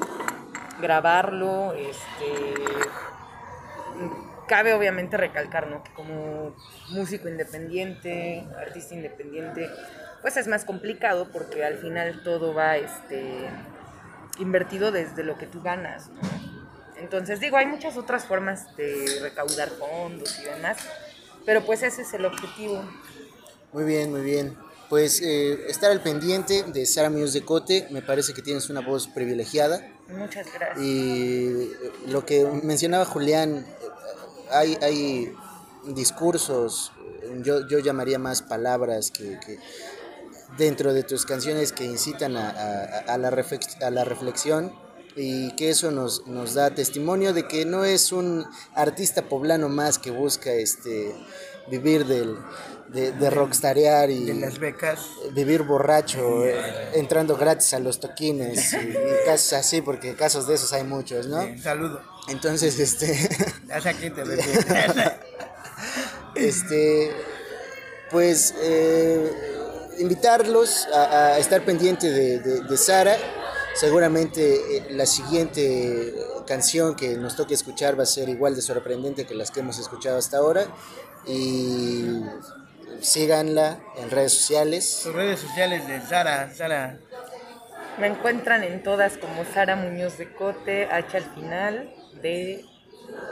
grabarlo, 0.80 1.74
este 1.74 2.54
cabe 4.48 4.74
obviamente 4.74 5.16
recalcar, 5.16 5.68
¿no? 5.68 5.84
Que 5.84 5.92
como 5.92 6.56
músico 6.90 7.28
independiente, 7.28 8.44
artista 8.58 8.94
independiente, 8.94 9.70
pues 10.22 10.36
es 10.36 10.48
más 10.48 10.64
complicado 10.64 11.30
porque 11.30 11.64
al 11.64 11.78
final 11.78 12.22
todo 12.24 12.52
va 12.54 12.76
este, 12.76 13.48
invertido 14.40 14.90
desde 14.90 15.22
lo 15.22 15.38
que 15.38 15.46
tú 15.46 15.62
ganas. 15.62 16.08
¿no? 16.08 16.20
Entonces 16.96 17.40
digo, 17.40 17.56
hay 17.56 17.66
muchas 17.66 17.96
otras 17.96 18.24
formas 18.24 18.76
de 18.76 19.20
recaudar 19.22 19.68
fondos 19.70 20.38
y 20.40 20.44
demás, 20.44 20.78
pero 21.46 21.64
pues 21.64 21.82
ese 21.82 22.02
es 22.02 22.12
el 22.12 22.24
objetivo. 22.24 22.82
Muy 23.72 23.84
bien, 23.84 24.10
muy 24.10 24.22
bien. 24.22 24.56
Pues 24.88 25.20
eh, 25.20 25.66
estar 25.68 25.90
al 25.90 26.00
pendiente 26.00 26.64
de 26.64 26.86
Sara 26.86 27.10
Muñoz 27.10 27.34
de 27.34 27.42
Cote, 27.42 27.86
me 27.90 28.00
parece 28.00 28.32
que 28.32 28.42
tienes 28.42 28.70
una 28.70 28.80
voz 28.80 29.06
privilegiada. 29.06 29.86
Muchas 30.08 30.46
gracias. 30.52 30.82
Y 30.82 31.70
lo 32.06 32.24
que 32.24 32.44
mencionaba 32.62 33.04
Julián, 33.04 33.66
hay, 34.50 34.76
hay 34.82 35.32
discursos, 35.86 36.92
yo, 37.42 37.66
yo 37.68 37.78
llamaría 37.78 38.18
más 38.18 38.42
palabras 38.42 39.10
que, 39.10 39.38
que 39.44 39.58
dentro 40.56 40.92
de 40.92 41.02
tus 41.02 41.24
canciones 41.26 41.72
que 41.72 41.84
incitan 41.84 42.36
a, 42.36 42.50
a, 42.50 43.14
a, 43.14 43.18
la, 43.18 43.30
reflex, 43.30 43.80
a 43.82 43.90
la 43.90 44.04
reflexión 44.04 44.72
y 45.16 45.50
que 45.56 45.70
eso 45.70 45.90
nos, 45.90 46.26
nos 46.26 46.54
da 46.54 46.70
testimonio 46.70 47.32
de 47.32 47.46
que 47.48 47.64
no 47.64 47.84
es 47.84 48.12
un 48.12 48.46
artista 48.74 49.22
poblano 49.22 49.68
más 49.68 49.98
que 49.98 50.10
busca 50.10 50.52
este 50.52 51.14
vivir 51.70 52.06
del, 52.06 52.38
de, 52.88 53.12
de 53.12 53.30
rockstarear 53.30 54.10
y 54.10 54.24
De 54.24 54.34
las 54.34 54.58
becas. 54.58 55.00
vivir 55.32 55.62
borracho, 55.62 56.44
eh, 56.46 56.90
entrando 56.94 57.36
gratis 57.36 57.74
a 57.74 57.78
los 57.78 58.00
toquines 58.00 58.72
y, 58.72 58.76
y 58.76 59.26
casos 59.26 59.52
así, 59.54 59.82
porque 59.82 60.14
casos 60.14 60.46
de 60.46 60.54
esos 60.54 60.72
hay 60.72 60.84
muchos, 60.84 61.26
¿no? 61.26 61.42
Eh, 61.42 61.58
saludo. 61.58 62.00
Entonces, 62.28 62.78
este, 62.78 63.28
Ya 63.66 63.80
sé 63.80 63.88
a 63.88 63.92
quién 63.94 64.14
te 64.14 64.22
este, 66.34 67.12
pues 68.10 68.54
eh, 68.60 69.32
invitarlos 69.98 70.86
a, 70.94 71.34
a 71.34 71.38
estar 71.38 71.64
pendiente 71.64 72.10
de, 72.10 72.38
de, 72.40 72.60
de 72.62 72.76
Sara. 72.76 73.16
Seguramente 73.74 74.76
eh, 74.76 74.86
la 74.90 75.06
siguiente 75.06 76.14
canción 76.46 76.96
que 76.96 77.16
nos 77.16 77.36
toque 77.36 77.54
escuchar 77.54 77.98
va 77.98 78.02
a 78.02 78.06
ser 78.06 78.28
igual 78.28 78.54
de 78.54 78.62
sorprendente 78.62 79.26
que 79.26 79.34
las 79.34 79.50
que 79.50 79.60
hemos 79.60 79.78
escuchado 79.78 80.18
hasta 80.18 80.38
ahora. 80.38 80.66
Y 81.26 82.20
síganla 83.00 83.80
en 83.96 84.10
redes 84.10 84.32
sociales. 84.32 84.88
Sus 85.02 85.14
redes 85.14 85.40
sociales 85.40 85.86
de 85.86 86.00
Sara, 86.00 86.52
Sara. 86.54 86.98
Me 87.98 88.06
encuentran 88.06 88.62
en 88.62 88.82
todas 88.82 89.16
como 89.16 89.44
Sara 89.52 89.76
Muñoz 89.76 90.18
de 90.18 90.32
Cote, 90.34 90.86
H 90.86 91.16
al 91.16 91.34
final 91.34 91.94
de 92.22 92.64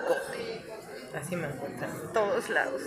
Cote. 0.07 0.65
Así 1.19 1.37
me 1.37 1.47
encuentran 1.47 1.91
en 1.91 2.13
todos 2.13 2.49
lados. 2.51 2.83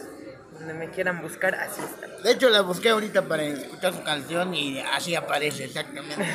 Donde 0.53 0.73
me 0.73 0.89
quieran 0.89 1.21
buscar, 1.21 1.55
así 1.55 1.79
está. 1.81 2.07
De 2.21 2.31
hecho, 2.31 2.49
la 2.49 2.61
busqué 2.61 2.89
ahorita 2.89 3.27
para 3.29 3.43
escuchar 3.43 3.93
su 3.93 4.03
canción 4.03 4.53
y 4.53 4.79
así 4.79 5.15
aparece 5.15 5.65
exactamente. 5.65 6.25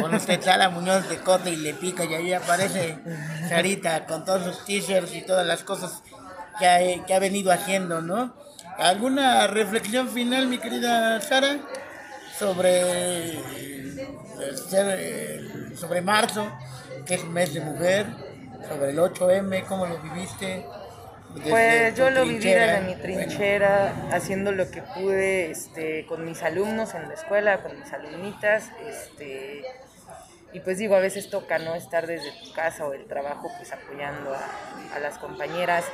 Con 0.00 0.12
usted 0.12 0.42
Sara 0.42 0.70
Muñoz 0.70 1.08
de 1.08 1.18
Cote 1.18 1.50
y 1.50 1.56
le 1.56 1.74
pica 1.74 2.04
y 2.04 2.14
ahí 2.14 2.32
aparece 2.32 2.98
Sarita 3.48 4.06
con 4.06 4.24
todos 4.24 4.42
sus 4.44 4.64
t-shirts 4.64 5.14
y 5.14 5.22
todas 5.22 5.46
las 5.46 5.62
cosas 5.62 6.02
que 6.58 6.66
ha, 6.66 7.04
que 7.04 7.14
ha 7.14 7.18
venido 7.20 7.52
haciendo, 7.52 8.00
¿no? 8.00 8.34
¿Alguna 8.76 9.46
reflexión 9.46 10.08
final, 10.08 10.48
mi 10.48 10.58
querida 10.58 11.20
Sara, 11.20 11.58
sobre, 12.36 13.38
sobre 15.76 16.02
marzo, 16.02 16.50
que 17.06 17.14
es 17.14 17.22
un 17.22 17.32
mes 17.32 17.54
de 17.54 17.60
mujer, 17.60 18.06
sobre 18.68 18.90
el 18.90 18.98
8M, 18.98 19.64
cómo 19.66 19.86
lo 19.86 19.98
viviste? 19.98 20.64
desde 21.34 21.50
Pues 21.50 21.94
yo 21.96 22.10
lo 22.10 22.24
viví 22.24 22.44
desde 22.44 22.80
mi 22.82 22.94
trinchera, 22.96 24.08
haciendo 24.12 24.52
lo 24.52 24.70
que 24.70 24.82
pude 24.82 25.50
este, 25.50 26.06
con 26.06 26.24
mis 26.24 26.42
alumnos 26.42 26.94
en 26.94 27.08
la 27.08 27.14
escuela, 27.14 27.62
con 27.62 27.78
mis 27.78 27.92
alumnitas. 27.92 28.70
Este, 28.86 29.62
y 30.52 30.60
pues 30.60 30.78
digo, 30.78 30.94
a 30.94 31.00
veces 31.00 31.30
toca 31.30 31.58
no 31.58 31.74
estar 31.74 32.06
desde 32.06 32.30
tu 32.44 32.52
casa 32.52 32.86
o 32.86 32.92
el 32.92 33.06
trabajo 33.06 33.50
pues 33.56 33.72
apoyando 33.72 34.32
a, 34.32 34.96
a 34.96 34.98
las 35.00 35.18
compañeras. 35.18 35.84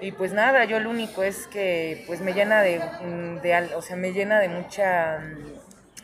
Y 0.00 0.12
pues 0.12 0.32
nada, 0.32 0.64
yo 0.64 0.78
lo 0.78 0.90
único 0.90 1.24
es 1.24 1.48
que 1.48 2.04
pues 2.06 2.20
me 2.20 2.32
llena 2.32 2.62
de, 2.62 2.78
mm, 2.78 3.40
de 3.40 3.74
o 3.74 3.82
sea, 3.82 3.96
me 3.96 4.12
llena 4.12 4.38
de 4.38 4.48
mucha 4.48 5.20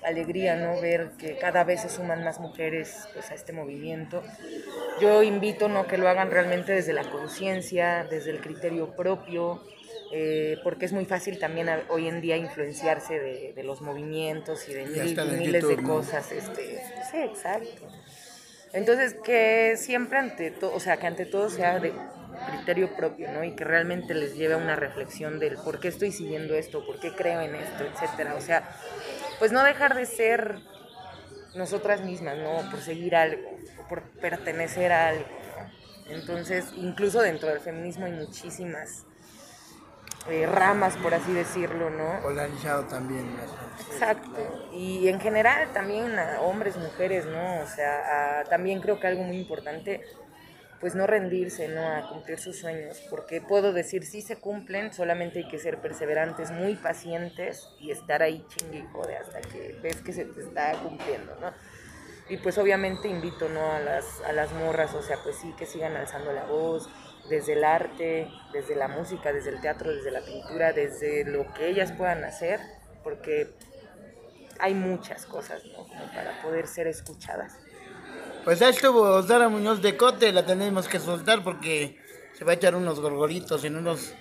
alegría, 0.05 0.57
¿no? 0.57 0.81
Ver 0.81 1.13
que 1.19 1.37
cada 1.39 1.65
vez 1.65 1.81
se 1.83 1.89
suman 1.91 2.25
más 2.25 2.41
mujeres 2.41 3.09
pues 3.13 3.31
a 3.31 3.35
este 3.35 3.53
movimiento. 3.53 4.23
Yo 5.01 5.23
invito, 5.23 5.69
¿no? 5.69 5.87
Que 5.87 5.99
lo 5.99 6.09
hagan 6.09 6.31
realmente 6.31 6.73
desde 6.73 6.93
la 6.93 7.05
conciencia, 7.11 8.07
desde 8.09 8.31
el 8.31 8.41
criterio 8.41 8.95
propio, 8.95 9.61
eh, 10.13 10.59
porque 10.63 10.87
es 10.87 10.93
muy 10.93 11.05
fácil 11.05 11.39
también 11.39 11.69
a- 11.69 11.83
hoy 11.89 12.07
en 12.09 12.21
día 12.21 12.37
influenciarse 12.37 13.19
de, 13.19 13.53
de 13.55 13.63
los 13.65 13.81
movimientos 13.83 14.69
y 14.69 14.75
de 14.75 14.83
Y 14.83 14.87
mil- 14.87 15.01
hasta 15.01 15.25
de 15.25 15.37
miles 15.39 15.69
de 15.69 15.77
cosas. 15.83 16.31
Este, 16.33 16.81
sí, 17.11 17.17
exacto. 17.19 17.89
Entonces, 18.73 19.15
que 19.15 19.77
siempre 19.77 20.19
ante 20.19 20.51
todo, 20.51 20.75
o 20.75 20.81
sea, 20.81 20.97
que 20.99 21.07
ante 21.07 21.27
todo 21.27 21.49
sea 21.49 21.79
de 21.79 21.93
criterio 22.45 22.95
propio, 22.97 23.29
¿no? 23.33 23.45
Y 23.45 23.53
que 23.53 23.65
realmente 23.65 24.15
les 24.15 24.37
lleve 24.37 24.55
a 24.55 24.59
una 24.59 24.77
reflexión 24.77 25.39
del 25.39 25.57
por 25.59 25.81
qué 25.81 25.89
estoy 25.89 26.11
siguiendo 26.13 26.55
esto, 26.55 26.85
por 26.85 26.99
qué 26.99 27.15
creo 27.15 27.41
en 27.41 27.55
esto, 27.55 27.85
etcétera. 27.85 28.35
O 28.35 28.41
sea, 28.41 28.69
pues 29.45 29.53
no 29.53 29.63
dejar 29.63 29.95
de 29.95 30.07
ser 30.07 30.59
nosotras 31.55 32.01
mismas, 32.01 32.39
¿no? 32.39 32.71
Por 32.71 32.81
seguir 32.81 33.15
algo, 33.15 33.59
por 33.91 34.01
pertenecer 34.01 34.91
a 34.91 35.09
algo. 35.09 35.27
¿no? 35.29 36.15
Entonces, 36.15 36.65
incluso 36.77 37.21
dentro 37.21 37.51
del 37.51 37.61
feminismo 37.61 38.07
hay 38.07 38.13
muchísimas 38.13 39.05
eh, 40.31 40.47
ramas, 40.47 40.97
por 40.97 41.13
así 41.13 41.31
decirlo, 41.35 41.91
¿no? 41.91 42.23
Polarizado 42.23 42.85
también. 42.85 43.37
Exacto. 43.93 44.71
Y 44.73 45.09
en 45.09 45.21
general 45.21 45.69
también 45.75 46.19
a 46.19 46.41
hombres, 46.41 46.79
mujeres, 46.79 47.27
¿no? 47.27 47.61
O 47.61 47.67
sea, 47.67 48.41
a- 48.41 48.45
también 48.45 48.81
creo 48.81 48.99
que 48.99 49.09
algo 49.09 49.25
muy 49.25 49.37
importante, 49.37 50.01
pues 50.85 50.95
no 50.95 51.07
rendirse, 51.07 51.67
¿no? 51.69 51.89
A 51.89 52.11
cumplir 52.11 52.39
sus 52.39 52.59
sueños, 52.59 53.03
porque 53.09 53.41
puedo 53.41 53.73
decir, 53.73 54.05
sí 54.05 54.21
se 54.21 54.37
cumplen, 54.37 54.93
solamente 54.93 55.39
hay 55.39 55.49
que 55.49 55.59
ser 55.59 55.79
perseverantes, 55.79 56.51
muy 56.51 56.75
pacientes 56.75 57.71
y 57.81 57.91
estar 57.91 58.23
ahí 58.23 58.45
chingue 58.49 58.85
jode 58.93 59.17
hasta 59.17 59.41
que 59.41 59.79
ves 59.83 60.03
que 60.03 60.13
se 60.13 60.27
te 60.27 60.43
está 60.43 60.73
cumpliendo, 60.83 61.35
¿no? 61.41 61.55
Y 62.29 62.37
pues 62.37 62.59
obviamente 62.59 63.09
invito, 63.09 63.49
¿no? 63.49 63.73
A 63.73 63.81
las, 63.81 64.21
a 64.27 64.33
las 64.33 64.53
morras, 64.53 64.93
o 64.93 65.01
sea, 65.01 65.17
pues 65.25 65.37
sí, 65.37 65.55
que 65.57 65.65
sigan 65.65 65.97
alzando 65.97 66.35
la 66.35 66.45
voz, 66.45 66.91
desde 67.31 67.55
el 67.55 67.65
arte, 67.65 68.29
desde 68.53 68.77
la 68.77 68.89
música, 68.89 69.33
desde 69.33 69.53
el 69.53 69.63
teatro, 69.63 69.91
desde 69.91 70.11
la 70.11 70.21
pintura, 70.21 70.75
desde 70.75 71.25
lo 71.25 71.51
que 71.55 71.67
ellas 71.67 71.93
puedan 71.93 72.25
hacer, 72.25 72.61
porque 73.03 73.49
hay 74.59 74.75
muchas 74.75 75.25
cosas, 75.25 75.63
¿no? 75.65 75.87
Para 76.13 76.43
poder 76.43 76.67
ser 76.67 76.89
escuchadas. 76.89 77.57
Pues 78.45 78.61
ahí 78.63 78.71
estuvo 78.71 79.23
Sara 79.23 79.49
Muñoz 79.49 79.81
de 79.81 79.97
Cote, 79.97 80.33
la 80.33 80.45
tenemos 80.45 80.87
que 80.89 81.01
soltar 81.01 81.43
porque 81.43 81.99
se 82.37 82.45
va 82.45 82.53
a 82.53 82.55
echar 82.55 82.75
unos 82.75 83.01
gorgoritos 83.01 83.65
en 83.65 83.77
unos 83.77 84.13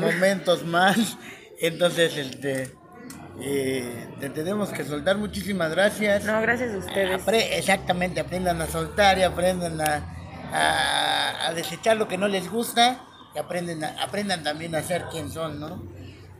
momentos 0.00 0.64
más. 0.64 1.16
Entonces, 1.60 2.16
este, 2.16 2.70
eh, 3.40 4.08
te 4.20 4.30
tenemos 4.30 4.70
que 4.70 4.84
soltar. 4.84 5.16
Muchísimas 5.18 5.70
gracias. 5.72 6.24
No, 6.24 6.40
gracias 6.40 6.72
a 6.74 6.78
ustedes. 6.78 7.20
Apre- 7.24 7.48
exactamente, 7.52 8.20
aprendan 8.20 8.60
a 8.62 8.66
soltar 8.66 9.18
y 9.18 9.22
aprendan 9.22 9.80
a, 9.80 10.04
a- 10.52 11.48
a 11.48 11.54
desechar 11.54 11.96
lo 11.96 12.06
que 12.06 12.16
no 12.18 12.28
les 12.28 12.48
gusta 12.50 13.04
y 13.34 13.38
aprenden 13.38 13.82
a- 13.82 13.96
aprendan 14.02 14.44
también 14.44 14.74
a 14.76 14.82
ser 14.82 15.04
quien 15.10 15.30
son, 15.32 15.58
¿no? 15.58 15.82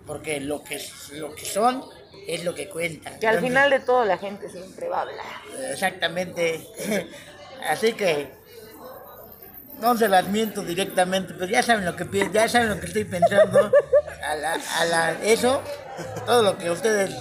Porque 0.07 0.41
lo 0.41 0.63
que, 0.63 0.81
lo 1.15 1.35
que 1.35 1.45
son 1.47 1.83
es 2.27 2.45
lo 2.45 2.55
que 2.55 2.69
cuenta. 2.69 3.19
Que 3.19 3.27
al 3.27 3.37
Entonces, 3.37 3.51
final 3.51 3.71
de 3.71 3.81
todo 3.81 4.05
la 4.05 4.19
gente 4.19 4.49
siempre 4.49 4.89
va 4.89 4.99
a 4.99 5.03
hablar. 5.03 5.27
Exactamente. 5.71 6.67
Así 7.69 7.93
que 7.93 8.29
no 9.81 9.97
se 9.97 10.09
las 10.09 10.29
miento 10.29 10.63
directamente, 10.63 11.35
pero 11.35 11.47
ya 11.47 11.63
saben 11.63 11.85
lo 11.85 11.97
que 11.97 12.07
ya 12.33 12.49
saben 12.49 12.71
lo 12.71 12.81
que 12.81 12.87
estoy 12.87 13.05
pensando. 13.05 13.73
A 14.23 14.37
la, 14.37 14.55
a 14.55 14.85
la, 14.87 15.11
eso, 15.23 15.63
todo 16.27 16.43
lo 16.43 16.59
que 16.59 16.69
a 16.69 16.73
ustedes 16.73 17.15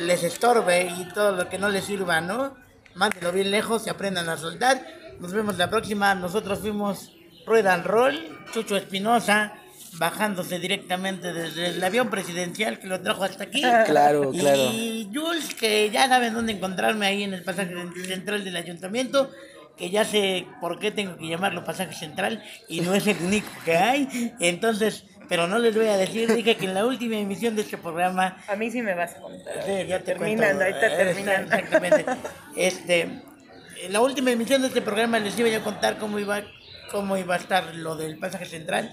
les 0.00 0.22
estorbe 0.22 0.84
y 0.84 1.08
todo 1.14 1.32
lo 1.32 1.48
que 1.48 1.58
no 1.58 1.68
les 1.68 1.84
sirva, 1.84 2.20
¿no? 2.20 2.56
Mándenlo 2.94 3.32
bien 3.32 3.50
lejos 3.50 3.86
y 3.86 3.90
aprendan 3.90 4.28
a 4.28 4.36
soltar. 4.36 4.82
Nos 5.20 5.32
vemos 5.32 5.56
la 5.56 5.70
próxima. 5.70 6.14
Nosotros 6.14 6.60
fuimos 6.60 7.12
Rueda 7.46 7.74
and 7.74 7.86
Roll, 7.86 8.44
Chucho 8.52 8.76
Espinosa, 8.76 9.54
bajándose 9.98 10.58
directamente 10.58 11.32
desde 11.32 11.68
el 11.68 11.84
avión 11.84 12.10
presidencial 12.10 12.78
que 12.78 12.86
lo 12.86 13.00
trajo 13.00 13.24
hasta 13.24 13.44
aquí. 13.44 13.60
Claro, 13.60 14.30
claro. 14.38 14.70
Y 14.72 15.10
Jules, 15.12 15.54
que 15.54 15.90
ya 15.90 16.08
saben 16.08 16.34
dónde 16.34 16.52
encontrarme 16.52 17.06
ahí 17.06 17.22
en 17.22 17.34
el 17.34 17.42
pasaje 17.42 17.74
central 18.06 18.44
del 18.44 18.56
ayuntamiento, 18.56 19.30
que 19.76 19.90
ya 19.90 20.04
sé 20.04 20.46
por 20.60 20.78
qué 20.78 20.90
tengo 20.90 21.16
que 21.16 21.28
llamarlo 21.28 21.64
pasaje 21.64 21.94
central 21.94 22.42
y 22.68 22.80
no 22.80 22.94
es 22.94 23.06
el 23.06 23.18
único 23.18 23.50
que 23.64 23.76
hay. 23.76 24.32
Entonces, 24.40 25.04
pero 25.28 25.46
no 25.46 25.58
les 25.58 25.74
voy 25.74 25.86
a 25.86 25.96
decir, 25.96 26.32
dije 26.32 26.56
que 26.56 26.66
en 26.66 26.74
la 26.74 26.86
última 26.86 27.16
emisión 27.16 27.56
de 27.56 27.62
este 27.62 27.78
programa 27.78 28.36
A 28.48 28.56
mí 28.56 28.70
sí 28.70 28.82
me 28.82 28.94
vas 28.94 29.14
a 29.16 29.20
contar. 29.20 29.54
Sí, 29.64 29.86
ya 29.86 29.98
te 29.98 30.14
terminando, 30.14 30.62
cuento. 30.62 30.64
ahorita 30.64 30.86
Eh, 30.86 31.04
terminando. 31.04 31.54
Exactamente. 31.54 32.04
Este, 32.56 33.00
en 33.82 33.92
la 33.92 34.00
última 34.00 34.30
emisión 34.30 34.62
de 34.62 34.68
este 34.68 34.82
programa 34.82 35.18
les 35.18 35.38
iba 35.38 35.48
yo 35.48 35.58
a 35.58 35.64
contar 35.64 35.98
cómo 35.98 36.18
iba, 36.18 36.42
cómo 36.90 37.16
iba 37.16 37.34
a 37.34 37.38
estar 37.38 37.74
lo 37.74 37.96
del 37.96 38.18
pasaje 38.18 38.46
central, 38.46 38.90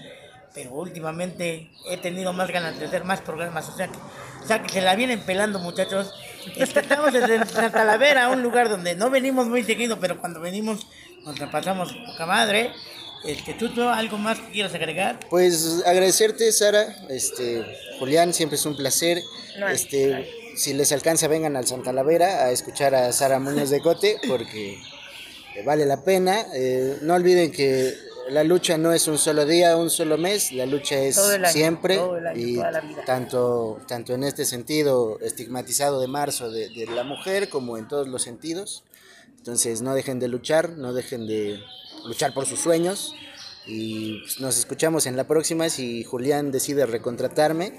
pero 0.54 0.70
últimamente 0.70 1.68
he 1.90 1.96
tenido 1.98 2.32
más 2.32 2.50
ganas 2.50 2.78
de 2.78 2.86
hacer 2.86 3.04
más 3.04 3.20
programas, 3.20 3.68
o 3.68 3.76
sea 3.76 3.88
que, 3.88 3.98
o 4.42 4.46
sea 4.46 4.62
que 4.62 4.68
se 4.68 4.80
la 4.80 4.94
vienen 4.94 5.20
pelando 5.20 5.58
muchachos 5.58 6.14
estamos 6.56 7.14
en 7.14 7.46
Santa 7.46 7.70
Talavera, 7.70 8.28
un 8.28 8.42
lugar 8.42 8.68
donde 8.68 8.94
no 8.94 9.10
venimos 9.10 9.46
muy 9.46 9.64
seguido, 9.64 9.98
pero 10.00 10.20
cuando 10.20 10.40
venimos 10.40 10.86
nos 11.24 11.38
la 11.38 11.50
pasamos 11.50 11.92
poca 12.06 12.26
madre. 12.26 12.70
Este, 13.24 13.56
Chucho, 13.56 13.88
¿algo 13.88 14.18
más 14.18 14.38
que 14.38 14.52
quieras 14.52 14.74
agregar? 14.74 15.18
Pues 15.30 15.82
agradecerte, 15.86 16.52
Sara, 16.52 16.94
este, 17.08 17.64
Julián, 17.98 18.34
siempre 18.34 18.56
es 18.56 18.66
un 18.66 18.76
placer. 18.76 19.22
No, 19.58 19.68
este, 19.68 20.28
si 20.56 20.74
les 20.74 20.92
alcanza, 20.92 21.26
vengan 21.26 21.56
al 21.56 21.66
Santa 21.66 21.86
Talavera 21.86 22.44
a 22.44 22.50
escuchar 22.50 22.94
a 22.94 23.10
Sara 23.12 23.38
Muñoz 23.38 23.70
de 23.70 23.80
Cote, 23.80 24.18
porque 24.28 24.78
vale 25.64 25.86
la 25.86 26.04
pena. 26.04 26.44
Eh, 26.54 26.98
no 27.00 27.14
olviden 27.14 27.50
que 27.50 27.94
la 28.30 28.44
lucha 28.44 28.78
no 28.78 28.92
es 28.92 29.06
un 29.08 29.18
solo 29.18 29.44
día, 29.46 29.76
un 29.76 29.90
solo 29.90 30.16
mes, 30.18 30.52
la 30.52 30.66
lucha 30.66 30.96
es 30.96 31.16
Todo 31.16 31.34
el 31.34 31.44
año, 31.44 31.52
siempre 31.52 31.98
año, 31.98 32.32
y 32.34 32.56
toda 32.56 32.70
la 32.70 32.80
vida. 32.80 33.04
tanto 33.04 33.78
tanto 33.86 34.14
en 34.14 34.24
este 34.24 34.44
sentido 34.44 35.18
estigmatizado 35.20 36.00
de 36.00 36.08
marzo 36.08 36.50
de, 36.50 36.68
de 36.68 36.86
la 36.86 37.04
mujer 37.04 37.48
como 37.48 37.78
en 37.78 37.88
todos 37.88 38.08
los 38.08 38.22
sentidos. 38.22 38.84
Entonces 39.38 39.82
no 39.82 39.94
dejen 39.94 40.18
de 40.20 40.28
luchar, 40.28 40.70
no 40.70 40.94
dejen 40.94 41.26
de 41.26 41.60
luchar 42.06 42.32
por 42.32 42.46
sus 42.46 42.60
sueños 42.60 43.14
y 43.66 44.20
pues, 44.20 44.40
nos 44.40 44.58
escuchamos 44.58 45.06
en 45.06 45.16
la 45.16 45.24
próxima 45.24 45.68
si 45.70 46.04
Julián 46.04 46.50
decide 46.50 46.84
recontratarme. 46.84 47.78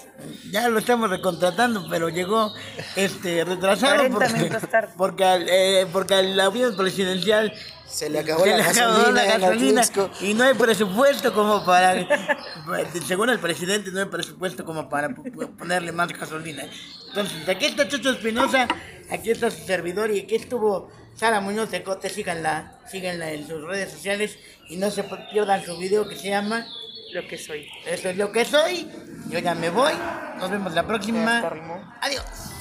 Ya 0.49 0.67
lo 0.67 0.79
estamos 0.79 1.09
recontratando, 1.09 1.85
pero 1.89 2.09
llegó 2.09 2.53
este 2.95 3.43
retrasado 3.45 3.95
40 3.95 4.17
porque, 4.17 4.33
minutos 4.33 4.69
tarde. 4.69 4.93
porque, 4.97 5.23
al, 5.23 5.45
eh, 5.47 5.87
porque 5.91 6.15
al 6.15 6.39
avión 6.39 6.75
presidencial 6.75 7.53
Se 7.87 8.09
le 8.09 8.19
acabó 8.19 8.43
se 8.43 8.49
la 8.49 8.57
le 8.57 8.63
acabó 8.63 8.93
gasolina 8.93 9.23
la 9.23 9.37
gasolina 9.37 9.81
y 10.21 10.33
no 10.33 10.43
hay 10.43 10.53
presupuesto 10.55 11.33
como 11.33 11.63
para, 11.63 11.95
según 13.07 13.29
el 13.29 13.39
presidente, 13.39 13.91
no 13.91 13.99
hay 13.99 14.05
presupuesto 14.07 14.65
como 14.65 14.89
para 14.89 15.13
ponerle 15.57 15.91
más 15.91 16.07
gasolina. 16.07 16.63
Entonces, 17.09 17.47
aquí 17.47 17.65
está 17.65 17.87
Chucho 17.87 18.09
Espinosa, 18.09 18.67
aquí 19.11 19.29
está 19.29 19.51
su 19.51 19.63
servidor 19.63 20.09
y 20.09 20.21
aquí 20.21 20.35
estuvo 20.35 20.89
Sara 21.15 21.39
Muñoz 21.41 21.69
de 21.69 21.83
Cote, 21.83 22.09
síganla, 22.09 22.74
síganla 22.89 23.31
en 23.31 23.47
sus 23.47 23.63
redes 23.63 23.91
sociales 23.91 24.37
y 24.69 24.77
no 24.77 24.89
se 24.91 25.03
pierdan 25.31 25.63
su 25.63 25.77
video 25.77 26.07
que 26.07 26.15
se 26.15 26.29
llama 26.29 26.65
Lo 27.13 27.27
que 27.27 27.37
soy. 27.37 27.67
Eso 27.85 28.09
es 28.09 28.17
lo 28.17 28.31
que 28.31 28.45
soy. 28.45 28.87
Yo 29.29 29.39
ya 29.39 29.55
me 29.55 29.69
voy. 29.69 29.93
Nos 30.37 30.49
vemos 30.49 30.73
la 30.73 30.85
próxima. 30.85 31.39
Adiós. 32.01 32.54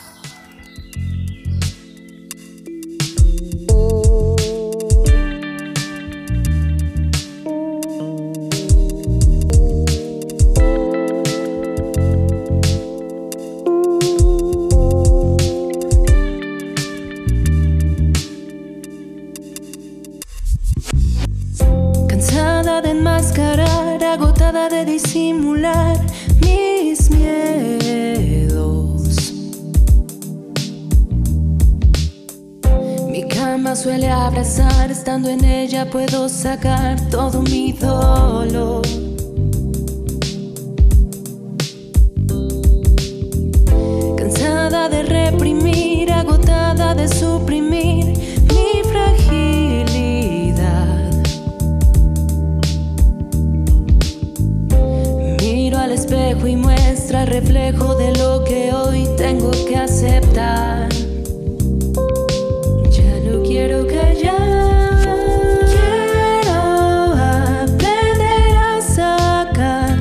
Agotada 24.44 24.68
de 24.68 24.85
disimular 24.85 25.96
mis 26.42 27.11
miedos. 27.11 28.52
Mi 33.09 33.26
cama 33.26 33.74
suele 33.74 34.11
abrazar, 34.11 34.90
estando 34.90 35.30
en 35.30 35.42
ella 35.44 35.88
puedo 35.90 36.28
sacar 36.28 37.00
todo 37.11 37.40
mi 37.42 37.72
dolor. 37.72 38.83
Cansada 44.18 44.90
de 44.90 45.04
reprimir, 45.04 46.12
agotada 46.12 46.94
de 46.94 47.09
suprimir 47.09 48.12
reflejo 57.22 57.94
de 57.94 58.12
lo 58.18 58.42
que 58.44 58.72
hoy 58.72 59.09
tengo 59.16 59.50
que 59.66 59.77
aceptar. 59.77 60.88
Ya 62.90 63.14
no 63.24 63.42
quiero 63.42 63.87
callar. 63.87 64.35
Quiero 65.72 67.14
aprender 67.33 68.57
a 68.59 68.81
sacar 68.81 69.96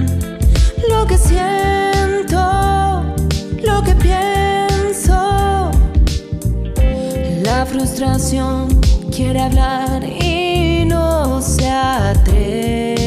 lo 0.89 1.05
que 1.05 1.17
siento, 1.17 3.05
lo 3.63 3.83
que 3.83 3.95
pienso. 3.95 5.71
La 7.43 7.65
frustración 7.65 8.81
quiere 9.15 9.39
hablar 9.41 10.03
y 10.03 10.83
no 10.85 11.41
se 11.41 11.69
atreve. 11.69 13.02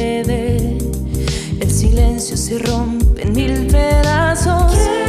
Silencio 1.96 2.36
se 2.36 2.58
rompe 2.58 3.22
en 3.22 3.32
mil 3.32 3.66
pedazos. 3.68 5.05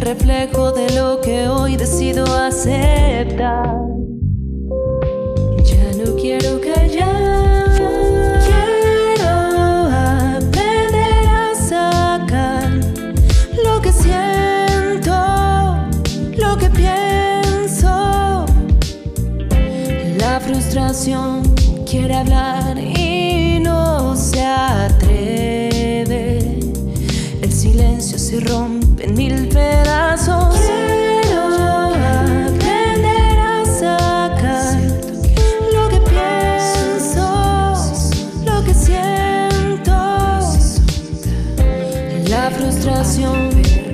Reflejo 0.00 0.72
de 0.72 0.90
lo 0.94 1.20
que 1.20 1.48
hoy 1.48 1.76
decido 1.76 2.24
aceptar. 2.24 3.76
Ya 5.64 5.92
no 6.02 6.16
quiero 6.16 6.60
callar. 6.60 7.70
Quiero 8.46 9.30
aprender 10.28 11.10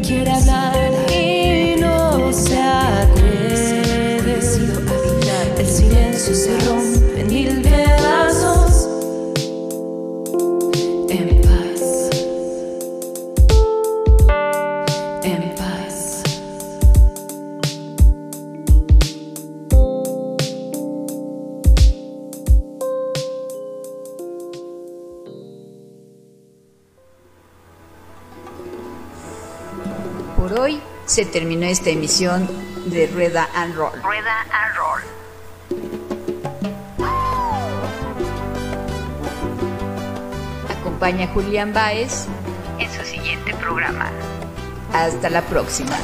quiere 0.06 0.30
hablar 0.30 0.75
se 31.16 31.24
terminó 31.24 31.64
esta 31.64 31.88
emisión 31.88 32.46
de 32.90 33.06
Rueda 33.06 33.48
and 33.54 33.74
Roll. 33.74 34.02
Rueda 34.02 34.42
and 34.52 34.76
Roll. 34.76 35.00
Acompaña 40.78 41.24
a 41.24 41.28
Julián 41.28 41.72
Baez 41.72 42.26
en 42.78 42.92
su 42.92 43.02
siguiente 43.02 43.54
programa. 43.54 44.10
Hasta 44.92 45.30
la 45.30 45.40
próxima. 45.40 45.96